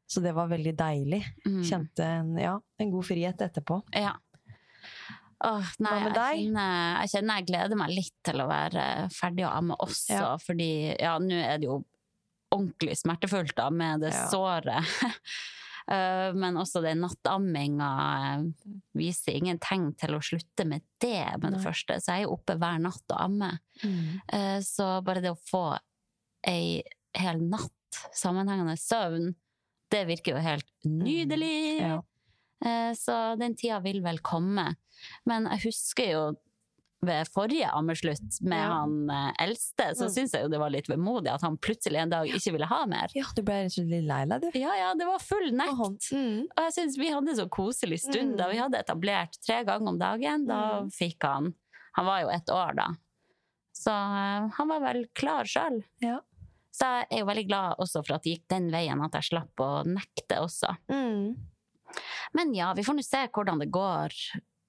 [0.10, 1.22] Så det var veldig deilig.
[1.46, 1.62] Mm.
[1.66, 3.80] Kjente en, ja, en god frihet etterpå.
[3.94, 4.16] Ja.
[5.46, 6.40] Åh, nei, Hva med jeg deg?
[6.42, 6.74] kjenner,
[7.06, 8.86] jeg kjenner jeg gleder meg litt til å være
[9.16, 10.32] ferdig å amme også, Ja.
[10.44, 11.78] fordi ja, nå er det jo
[12.52, 14.84] ordentlig smertefullt da, med det såret.
[15.90, 17.90] Eh, Men også den nattamminga
[18.38, 18.44] eh,
[18.98, 21.66] viser ingen tegn til å slutte med det med det Nei.
[21.66, 21.98] første.
[22.04, 23.58] Så jeg er oppe hver natt og ammer.
[23.84, 24.62] Mm.
[24.62, 25.64] Så bare det å få
[26.48, 26.84] ei
[27.18, 27.72] hel natt
[28.14, 29.32] sammenhengende søvn,
[29.90, 31.80] det virker jo helt nydelig.
[31.82, 31.96] Ja.
[32.66, 34.76] Eh, Så den tida vil vel komme.
[35.26, 36.24] Men jeg husker jo
[37.02, 38.74] ved forrige ammeslutt med Ja.
[38.74, 40.14] han eh, eldste, så Mm.
[40.16, 42.86] syns jeg jo det var litt vemodig at han plutselig en dag ikke ville ha
[42.86, 43.08] mer.
[43.16, 44.60] ja, du ble litt lei deg, du.
[44.60, 46.12] Ja, ja, det var full nekt.
[46.12, 46.42] Mm.
[46.58, 48.38] Og jeg synes vi hadde så koselig stund Mm.
[48.38, 50.46] da vi hadde etablert tre ganger om dagen.
[50.48, 50.90] Da Mm.
[50.92, 51.54] fikk han
[51.96, 52.88] Han var jo ett år da.
[53.74, 55.84] Så uh, han var vel klar sjøl.
[56.02, 56.20] Ja.
[56.72, 59.24] Så jeg er jo veldig glad også for at det gikk den veien, at jeg
[59.24, 60.78] slapp å nekte også.
[60.90, 61.36] Mm.
[62.34, 64.10] Men ja, vi får nå se hvordan det går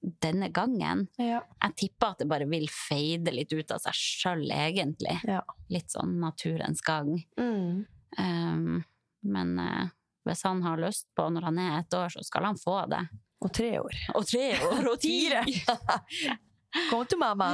[0.01, 1.05] denne gangen.
[1.21, 1.41] Ja.
[1.61, 5.17] Jeg tipper at det bare vil feide litt ut av seg sjøl, egentlig.
[5.29, 5.41] Ja.
[5.73, 7.13] Litt sånn naturens gang.
[7.39, 7.83] Mm.
[8.17, 8.79] Um,
[9.21, 9.91] men uh,
[10.27, 13.03] hvis han har lyst på når han er ett år, så skal han få det.
[13.41, 14.01] Og tre år.
[14.17, 15.45] Og tre år og Fire.
[16.89, 17.51] Kom til mamma!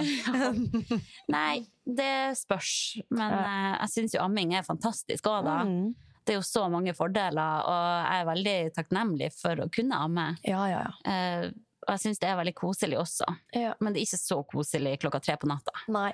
[1.36, 3.00] Nei, det spørs.
[3.10, 5.62] Men eh, jeg syns jo amming er fantastisk òg, da.
[5.66, 5.96] Mm.
[6.28, 10.28] Det er jo så mange fordeler, og jeg er veldig takknemlig for å kunne amme.
[10.46, 10.94] Ja, ja, ja.
[11.08, 11.48] Eh,
[11.88, 13.26] og jeg syns det er veldig koselig også.
[13.56, 13.74] ja.
[13.80, 15.72] Men det er ikke så koselig klokka tre på natta.
[15.88, 16.12] Nei.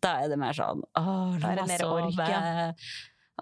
[0.00, 2.74] Da er det mer sånn åh, la det meg sove.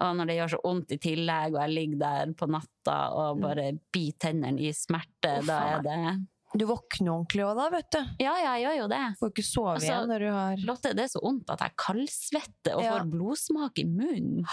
[0.01, 3.37] Og når det gjør så vondt i tillegg, og jeg ligger der på natta og
[3.37, 3.41] Mm.
[3.43, 7.89] bare biter tennene i smerte, Uff, da er det Du våkner ordentlig òg da, vet
[7.91, 7.99] du.
[8.19, 9.03] Ja, ja, jeg gjør jo det.
[9.19, 11.75] Får ikke sove Altså, igjen når du har Lotte, det er så vondt at jeg
[11.77, 12.97] kaldsvetter og Ja.
[12.97, 14.45] får blodsmak i munnen.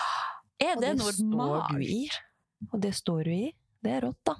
[0.60, 2.20] Er Og det, står normalt?
[2.72, 3.52] Og det står du i.
[3.82, 4.34] Det er rått, da.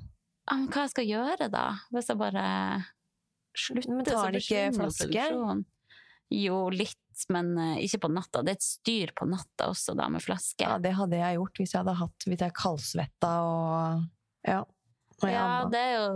[0.51, 1.65] Men hva jeg skal gjøre da?
[1.95, 2.45] Hvis jeg bare
[3.59, 5.27] slutter, Men tar han ikke flaske?
[6.29, 8.43] Jo, litt, men eh, ikke på natta.
[8.45, 10.61] Det er et styr på natta også, da, med flaske.
[10.61, 14.03] Ja, det hadde jeg gjort hvis jeg hadde hatt Hvis jeg kaldsvetta og
[14.49, 14.65] Ja.
[15.19, 16.11] Og Ja, det er jo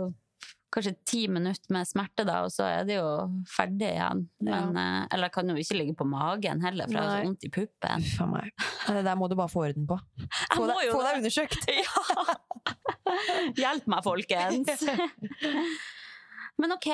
[0.73, 3.07] kanskje ti minutter med smerte, da, og så er det jo
[3.49, 4.25] ferdig igjen.
[4.43, 4.85] Men, ja.
[5.13, 7.51] eller jeg kan jo ikke ligge på magen heller, for jeg har så vondt i
[7.53, 8.05] puppen.
[8.07, 8.53] Uff meg.
[8.87, 9.99] Det der må du bare få orden på.
[10.57, 11.67] Få deg, få deg undersøkt!
[11.83, 13.49] Ja!
[13.57, 14.83] Hjelp meg, folkens!
[16.61, 16.89] Men ok,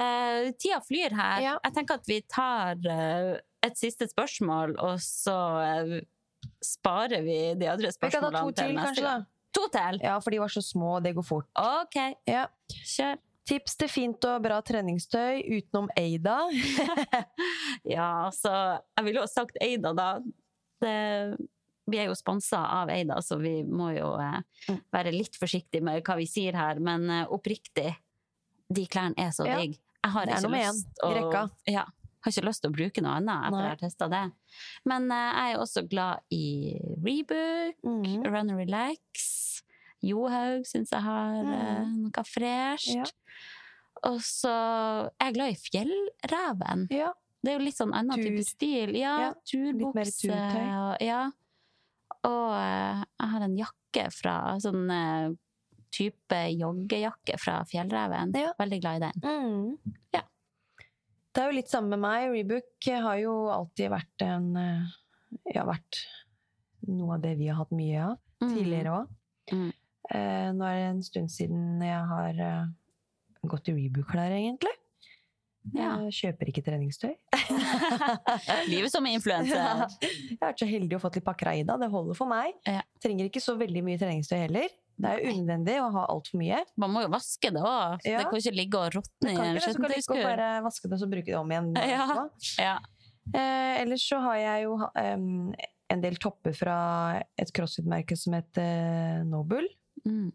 [0.00, 1.42] uh, tida flyr her.
[1.44, 1.52] Ja.
[1.66, 5.94] Jeg tenker at vi tar uh, et siste spørsmål, og så uh,
[6.64, 9.26] sparer vi de andre spørsmålene til, neste gang.
[9.52, 9.98] To til?
[10.02, 11.48] Ja, for de var så små, og det går fort.
[11.58, 11.96] Ok,
[12.26, 12.46] Ja.
[12.72, 13.18] kjør.
[13.44, 16.36] Tips til fint og bra treningstøy utenom Eida.
[17.84, 18.52] Ja, altså,
[18.96, 20.06] jeg ville jo sagt Eida, da.
[20.82, 20.92] Det,
[21.90, 24.38] vi er jo sponsa av Eida, så vi må jo eh,
[24.70, 24.78] Mm.
[24.94, 26.78] være litt forsiktige med hva vi sier her.
[26.80, 27.96] Men eh, oppriktig,
[28.72, 29.58] de klærne er så Ja.
[29.58, 29.74] digg.
[30.04, 31.42] Jeg har ikke lyst rekka.
[31.66, 31.84] Ja,
[32.22, 34.22] har ikke lyst til å bruke noe annet etter jeg har testa det.
[34.86, 38.24] Men eh, jeg er også glad i Rebook, Mm.
[38.26, 39.41] Run and Relax.
[40.02, 42.94] Johaug syns jeg har eh, noe fresht.
[42.96, 43.04] Ja.
[44.08, 46.86] Og så er jeg glad i Fjellreven.
[46.90, 47.12] Ja.
[47.42, 48.24] Det er jo litt sånn annen Tur.
[48.30, 48.96] type stil.
[48.98, 50.40] Ja, Ja, turbukse.
[51.02, 51.22] ja.
[52.22, 55.30] og eh, jeg har en jakke fra sånn eh,
[55.92, 58.32] type joggejakke fra Fjellreven.
[58.38, 58.52] Ja.
[58.58, 59.22] Veldig glad i den.
[59.22, 59.94] Mm.
[60.14, 60.22] Ja.
[61.32, 62.30] Det er jo litt samme med meg.
[62.34, 64.50] Rebook har jo alltid vært en
[65.54, 66.02] Ja, vært
[66.88, 68.54] noe av det vi har hatt mye av Mm.
[68.56, 69.10] tidligere òg.
[69.52, 69.68] Mm.
[70.10, 72.70] Eh, nå er det en stund siden jeg har eh,
[73.46, 74.72] gått i Rebook-klær, egentlig.
[75.70, 75.94] Ja.
[76.08, 77.12] Jeg kjøper ikke treningstøy.
[78.72, 79.54] Livet som influenser.
[79.54, 81.76] Jeg har vært så heldig å fått litt pakker av Ida.
[81.78, 82.56] Det holder for meg.
[82.66, 82.82] Ja.
[83.02, 84.72] Trenger ikke så veldig mye treningstøy heller.
[85.02, 86.58] Det er jo unødvendig å ha altfor mye.
[86.82, 88.02] Man må jo vaske det òg.
[88.06, 88.20] Ja.
[88.20, 91.02] Det kan ikke ligge og råtne i en det, så kan bare vaske det og
[91.04, 91.70] så bruke det om igjen.
[92.62, 92.76] Ja.
[93.32, 95.26] Eh, ellers så har jeg jo em,
[95.94, 96.76] en del topper fra
[97.38, 99.70] et crossfit-merke som heter Noble.
[100.08, 100.32] Mm.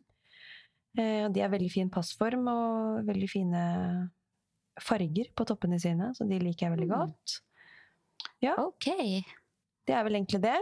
[0.97, 3.63] Eh, de er veldig fin passform og veldig fine
[4.81, 7.41] farger på toppene sine, så de liker jeg veldig godt.
[8.43, 8.59] godt.
[8.59, 8.87] OK.
[9.87, 10.57] Det er vel egentlig det.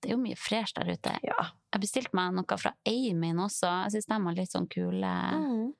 [0.00, 1.12] Det er jo mye fresh der ute.
[1.24, 1.50] Ja.
[1.72, 3.68] Jeg bestilte meg noe fra Amin også.
[3.86, 5.72] Jeg syns de har litt sånn kule, Mm.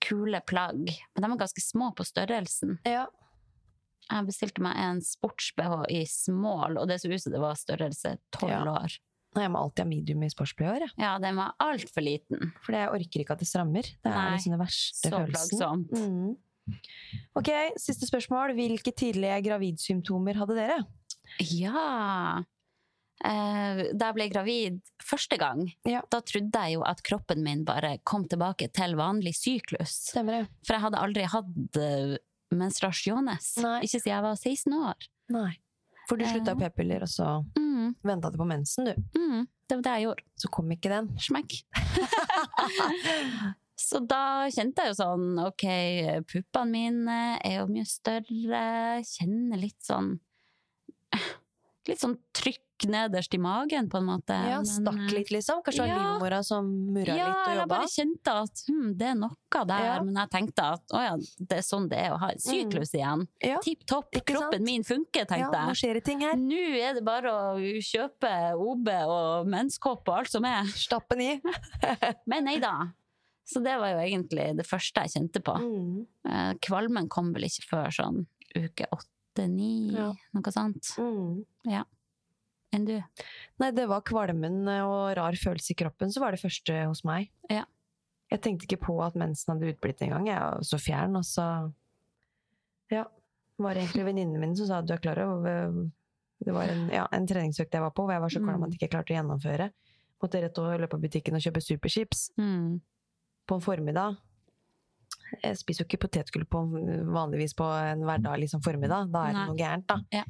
[0.00, 0.90] kule plagg.
[1.14, 2.78] Men de er ganske små på størrelsen.
[2.84, 3.06] ja.
[4.10, 8.18] Jeg bestilte meg en sports-BH i small, og det så ut som det var størrelse
[8.30, 8.64] tolv Ja.
[8.64, 8.98] år.
[9.34, 10.88] Jeg må alltid ha medium i sportsbh.
[11.00, 12.52] Ja, den var altfor liten.
[12.64, 13.82] For jeg orker ikke at det strammer.
[13.82, 15.86] Det er Nei, liksom den verste Så følelsen.
[15.90, 16.36] Mm.
[17.36, 17.50] Ok,
[17.82, 18.54] siste spørsmål.
[18.56, 20.78] Hvilke tidlige gravidsymptomer hadde dere?
[21.40, 22.42] Ja
[23.24, 26.02] eh, Da jeg ble gravid første gang, Ja.
[26.10, 30.12] da trodde jeg jo at kroppen min bare kom tilbake til vanlig syklus.
[30.14, 32.16] For jeg hadde aldri hatt uh,
[32.54, 33.56] menstruasjones.
[33.64, 33.78] Nei.
[33.86, 35.08] Ikke siden jeg var 16 år.
[35.34, 35.52] Nei.
[36.08, 36.58] For du slutta Eh.
[36.58, 37.63] jo p-piller, og så Mm,
[38.02, 39.18] venta til på mensen, du.
[39.18, 40.26] mm, det var det jeg gjorde.
[40.42, 41.10] Så kom ikke den.
[41.20, 41.58] Smekk.
[43.84, 45.64] Så da kjente jeg jo sånn Ok,
[46.30, 48.64] puppene mine er jo mye større.
[49.04, 50.14] Kjenner litt sånn
[51.84, 54.34] Litt sånn trykk nederst i magen, på en måte.
[54.34, 55.62] Ja, Men, Stakk litt, liksom.
[55.64, 56.08] Kanskje det var ja.
[56.14, 59.84] livmora som murra ja, litt og jeg bare kjente at hm, det er noe der.
[59.86, 59.94] Ja.
[60.02, 62.94] Men jeg tenkte at å ja, det er sånn det er å ha en syklus
[62.98, 63.22] igjen.
[63.44, 63.60] Ja.
[63.64, 64.66] Tipp topp, kroppen sant?
[64.66, 65.68] min funker, Ja, jeg.
[65.70, 66.34] nå skjer det ting her.
[66.40, 70.66] Nå er det bare å kjøpe OB og menskopp og alt som er.
[70.74, 71.32] Stappen i.
[72.30, 72.74] Men nei da.
[73.44, 75.54] Så det var jo egentlig det første jeg kjente på.
[75.60, 76.06] Mm.
[76.28, 78.22] Eh, Kvalmen kom vel ikke før sånn
[78.54, 80.12] uke åtte-ni, Ja.
[80.32, 80.94] noe sånt.
[80.98, 81.44] Mm.
[82.74, 82.96] Enn du?
[83.62, 87.30] Nei, det var kvalmen og rar følelse i kroppen, så var det første hos meg.
[87.50, 87.64] Ja.
[88.32, 90.26] Jeg tenkte ikke på at mensen hadde utblitt engang.
[90.26, 91.72] Jeg var så fjern, og så
[92.90, 93.04] Ja.
[93.56, 95.70] Det var egentlig venninnene mine som sa at du er klar over
[96.44, 98.64] Det var en, ja, en treningsøkt jeg var på, hvor jeg var så kvalm Mm.
[98.66, 99.70] at jeg ikke klarte å gjennomføre.
[100.20, 102.80] Måtte rett og løpe på butikken og kjøpe superchips Mm.
[103.46, 104.16] på en formiddag.
[105.42, 106.60] Jeg spiser jo ikke potetgull på,
[107.14, 109.10] vanligvis på en hverdag liksom formiddag.
[109.12, 109.96] Da er det noe gærent, da.
[110.12, 110.24] Ja.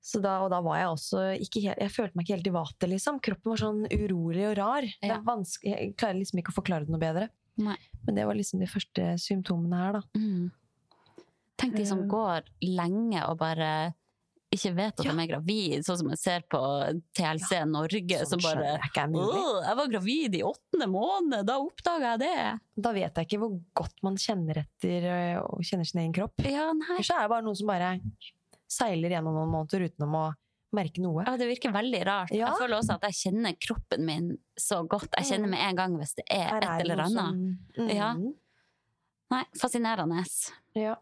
[0.00, 2.54] Så da, og da var jeg også ikke helt Jeg følte meg ikke helt i
[2.54, 3.18] vater, liksom.
[3.20, 4.82] Kroppen var sånn urolig og rar.
[4.82, 5.20] Det Ja.
[5.62, 7.28] jeg klarer liksom ikke å forklare det noe bedre.
[7.58, 7.76] Nei.
[8.06, 10.02] Men det var liksom de første symptomene her, da.
[10.16, 10.50] Mm.
[11.58, 12.06] Tenk de som Eh.
[12.06, 13.94] går lenge og bare
[14.54, 15.12] ikke vet at Ja.
[15.12, 16.58] de er gravid, sånn som jeg ser på
[17.12, 19.42] TLC Norge, Sånn som bare jeg ikke er mulig.
[19.42, 22.60] «Åh, jeg var gravid i åttende måned, da oppdaga jeg det!
[22.80, 26.38] Da vet jeg ikke hvor godt man kjenner etter øh, og kjenner sin egen kropp.
[26.48, 26.96] Ja, nei.
[26.96, 28.00] Kanskje er det bare noen som bare
[28.68, 30.32] seiler gjennom noen måneder uten å
[30.76, 31.24] merke noe.
[31.24, 32.30] Ja, det virker veldig rart.
[32.36, 32.50] Ja.
[32.50, 34.26] Jeg føler også at jeg kjenner kroppen min
[34.60, 35.08] så godt.
[35.16, 35.50] Jeg kjenner Mm.
[35.56, 37.12] med en gang hvis det er er et eller annet.
[37.16, 37.94] som- Mm.
[37.94, 38.14] Ja.
[39.30, 40.24] Nei, fascinerende.
[40.74, 40.96] ja.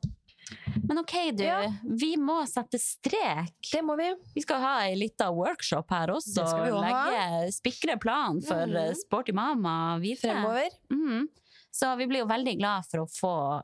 [0.87, 1.43] Men ok, du.
[1.43, 1.73] Ja.
[1.83, 3.51] Vi må sette strek.
[3.73, 4.15] Det må vi.
[4.37, 6.35] Vi skal ha ei lita workshop her også.
[6.37, 6.83] Det skal vi ha.
[7.11, 10.21] legge, spikre plan for eh, Sporty mama videre.
[10.37, 10.71] Fremover.
[10.93, 11.27] Mhm.
[11.73, 13.63] Så vi blir jo veldig glad for å få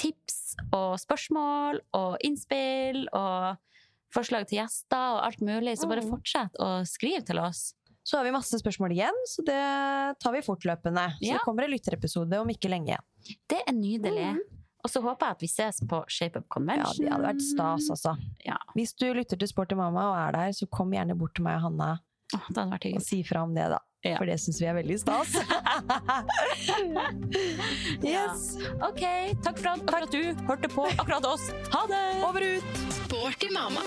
[0.00, 3.56] tips og spørsmål og innspill og
[4.12, 5.76] forslag til gjester og alt mulig.
[5.78, 7.72] Så bare fortsett å skrive til oss.
[8.04, 9.60] Så har vi masse spørsmål igjen, så det
[10.22, 11.04] tar vi fortløpende.
[11.20, 11.34] Så Ja.
[11.38, 12.98] det kommer en lytterepisode om ikke lenge.
[13.48, 14.34] Det er nydelig.
[14.34, 14.40] Mm.
[14.82, 17.04] Og så håper jeg at vi ses på ShapeUp Convention.
[17.06, 18.16] Ja, det hadde vært stas, altså.
[18.44, 18.56] Ja.
[18.74, 21.60] Hvis du lytter til Sporty mamma og er der, så kom gjerne bort til meg
[21.60, 22.00] og Hanna
[22.50, 23.78] vært og si fra om det, da.
[24.02, 24.16] Ja.
[24.18, 25.30] For det syns vi er veldig stas.
[28.02, 28.48] yes.
[28.82, 29.04] Ok,
[29.46, 31.46] takk for at, for at du hørte på akkurat oss.
[31.70, 32.02] Ha det!
[32.26, 32.82] Over ut!
[33.04, 33.86] Sporty mamma.